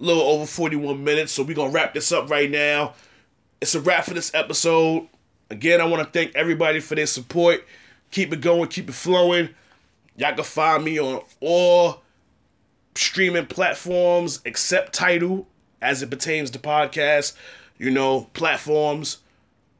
A 0.00 0.02
little 0.02 0.22
over 0.22 0.46
41 0.46 1.02
minutes, 1.02 1.32
so 1.32 1.42
we're 1.42 1.54
gonna 1.54 1.70
wrap 1.70 1.94
this 1.94 2.12
up 2.12 2.30
right 2.30 2.50
now. 2.50 2.94
It's 3.60 3.74
a 3.74 3.80
wrap 3.80 4.04
for 4.04 4.14
this 4.14 4.34
episode. 4.34 5.08
Again, 5.50 5.80
I 5.80 5.84
want 5.84 6.02
to 6.04 6.10
thank 6.18 6.34
everybody 6.34 6.80
for 6.80 6.94
their 6.94 7.06
support. 7.06 7.66
Keep 8.10 8.32
it 8.32 8.40
going, 8.40 8.68
keep 8.68 8.88
it 8.88 8.94
flowing. 8.94 9.50
Y'all 10.16 10.34
can 10.34 10.44
find 10.44 10.84
me 10.84 10.98
on 11.00 11.22
all 11.40 12.02
streaming 12.94 13.46
platforms 13.46 14.40
except 14.44 14.92
Tidal 14.92 15.46
as 15.80 16.02
it 16.02 16.10
pertains 16.10 16.50
to 16.50 16.58
podcasts, 16.58 17.34
you 17.78 17.90
know, 17.90 18.30
platforms. 18.32 19.18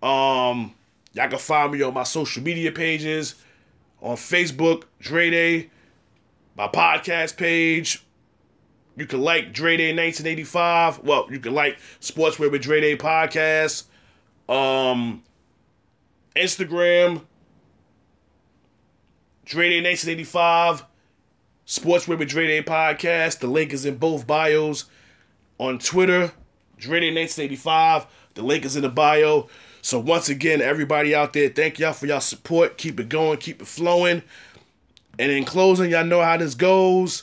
Um, 0.03 0.75
y'all 1.13 1.29
can 1.29 1.39
find 1.39 1.73
me 1.73 1.83
on 1.83 1.95
my 1.95 2.03
social 2.03 2.43
media 2.43 2.71
pages 2.73 3.37
on 4.01 4.17
Facebook, 4.17 4.85
Dre 5.01 5.31
Day, 5.31 5.71
my 6.57 6.69
podcast 6.69 7.37
page. 7.37 8.05
You 8.97 9.07
can 9.07 9.23
like 9.23 9.53
Dre 9.53 9.77
Day 9.77 9.89
1985. 9.89 11.01
Well, 11.01 11.27
you 11.31 11.41
can 11.41 11.55
like 11.55 11.79
Sportswear 12.01 12.51
with 12.51 12.63
Dre 12.63 12.81
Day 12.81 12.97
podcast. 12.97 13.85
Um, 14.49 15.25
Instagram, 16.37 17.23
Dre 19.45 19.71
Day 19.71 19.83
1985. 19.83 20.85
Sportswear 21.67 22.19
with 22.19 22.29
Dre 22.29 22.47
Day 22.47 22.63
podcast. 22.63 23.39
The 23.39 23.47
link 23.47 23.73
is 23.73 23.87
in 23.87 23.97
both 23.97 24.27
bios. 24.27 24.85
On 25.59 25.79
Twitter, 25.79 26.33
Dre 26.77 27.01
Day 27.01 27.15
1985. 27.15 28.07
The 28.35 28.43
link 28.43 28.65
is 28.65 28.77
in 28.77 28.83
the 28.83 28.89
bio. 28.89 29.49
So 29.81 29.99
once 29.99 30.29
again, 30.29 30.61
everybody 30.61 31.15
out 31.15 31.33
there, 31.33 31.49
thank 31.49 31.79
y'all 31.79 31.93
for 31.93 32.07
y'all 32.07 32.21
support. 32.21 32.77
Keep 32.77 33.01
it 33.01 33.09
going, 33.09 33.39
keep 33.39 33.63
it 33.63 33.67
flowing. 33.67 34.23
And 35.19 35.33
in 35.33 35.45
closing, 35.45 35.91
y'all 35.91 36.05
know 36.05 36.21
how 36.21 36.37
this 36.37 36.55
goes. 36.55 37.23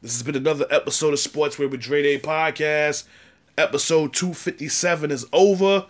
This 0.00 0.14
has 0.14 0.22
been 0.22 0.36
another 0.36 0.66
episode 0.70 1.12
of 1.12 1.18
Sportswear 1.18 1.70
with 1.70 1.80
Dre 1.80 2.02
Day 2.02 2.18
podcast. 2.18 3.04
Episode 3.58 4.14
257 4.14 5.10
is 5.10 5.26
over. 5.32 5.86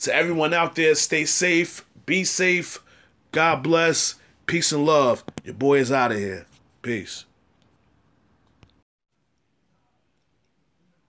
To 0.00 0.14
everyone 0.14 0.52
out 0.52 0.74
there, 0.74 0.94
stay 0.94 1.24
safe, 1.24 1.86
be 2.04 2.24
safe. 2.24 2.82
God 3.32 3.62
bless. 3.62 4.16
Peace 4.46 4.70
and 4.70 4.84
love. 4.84 5.24
Your 5.44 5.54
boy 5.54 5.78
is 5.78 5.90
out 5.90 6.12
of 6.12 6.18
here. 6.18 6.46
Peace. 6.86 7.24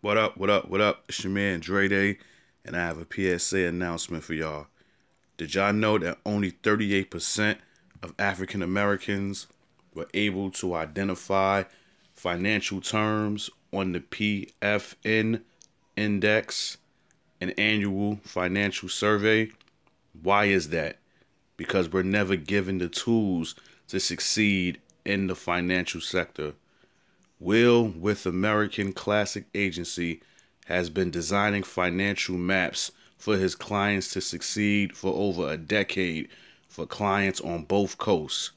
What 0.01 0.17
up, 0.17 0.35
what 0.35 0.49
up, 0.49 0.67
what 0.71 0.81
up? 0.81 1.03
It's 1.07 1.23
your 1.23 1.31
man 1.31 1.59
Dre 1.59 1.87
Day, 1.87 2.17
and 2.65 2.75
I 2.75 2.79
have 2.79 2.97
a 2.97 3.05
PSA 3.37 3.59
announcement 3.59 4.23
for 4.23 4.33
y'all. 4.33 4.65
Did 5.37 5.53
y'all 5.53 5.73
know 5.73 5.99
that 5.99 6.17
only 6.25 6.51
38% 6.51 7.57
of 8.01 8.15
African 8.17 8.63
Americans 8.63 9.45
were 9.93 10.07
able 10.15 10.49
to 10.49 10.73
identify 10.73 11.61
financial 12.15 12.81
terms 12.81 13.51
on 13.71 13.91
the 13.91 13.99
P-Fin 13.99 15.43
index, 15.95 16.77
an 17.39 17.51
annual 17.51 18.19
financial 18.23 18.89
survey? 18.89 19.51
Why 20.23 20.45
is 20.45 20.69
that? 20.69 20.97
Because 21.55 21.87
we're 21.87 22.01
never 22.01 22.35
given 22.35 22.79
the 22.79 22.89
tools 22.89 23.53
to 23.89 23.99
succeed 23.99 24.81
in 25.07 25.27
the 25.27 25.35
financial 25.35 26.01
sector. 26.01 26.53
Will, 27.39 27.87
with 27.87 28.25
American 28.25 28.91
Classic 28.91 29.45
Agency, 29.55 30.21
has 30.65 30.89
been 30.89 31.09
designing 31.09 31.63
financial 31.63 32.35
maps 32.35 32.91
for 33.17 33.37
his 33.37 33.55
clients 33.55 34.11
to 34.11 34.21
succeed 34.21 34.95
for 34.95 35.13
over 35.13 35.49
a 35.49 35.57
decade 35.57 36.27
for 36.67 36.85
clients 36.85 37.39
on 37.41 37.63
both 37.63 37.97
coasts. 37.97 38.51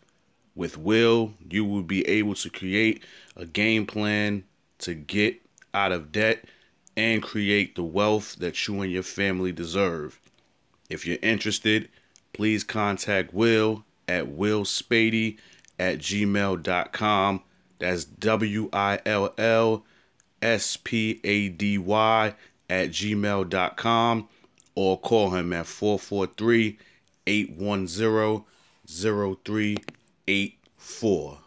With 0.55 0.77
Will, 0.77 1.35
you 1.49 1.65
will 1.65 1.85
be 1.85 2.07
able 2.09 2.35
to 2.35 2.51
create 2.51 3.05
a 3.37 3.47
game 3.47 3.87
plan 3.87 4.45
to 4.79 4.95
get 4.95 5.41
out 5.73 5.93
of 5.93 6.11
debt 6.11 6.45
and 6.97 7.23
create 7.23 7.77
the 7.77 7.85
wealth 7.85 8.37
that 8.41 8.67
you 8.67 8.81
and 8.81 8.91
your 8.91 9.05
family 9.05 9.53
deserve. 9.53 10.21
If 10.89 11.07
you're 11.07 11.19
interested, 11.23 11.89
please 12.33 12.65
contact 12.65 13.33
Will 13.33 13.85
at 14.09 14.27
willspady 14.27 15.39
at 15.81 15.99
gmail.com. 15.99 17.43
That's 17.79 18.05
W 18.05 18.69
I 18.73 19.01
L 19.07 19.33
L 19.39 19.85
S 20.43 20.77
P 20.77 21.21
A 21.25 21.49
D 21.49 21.79
Y 21.79 22.35
at 22.69 22.91
gmail.com 22.91 24.29
or 24.75 25.01
call 25.01 25.31
him 25.31 25.55
at 25.55 25.67
443 25.67 26.79
810 27.27 28.45
0384. 28.87 31.40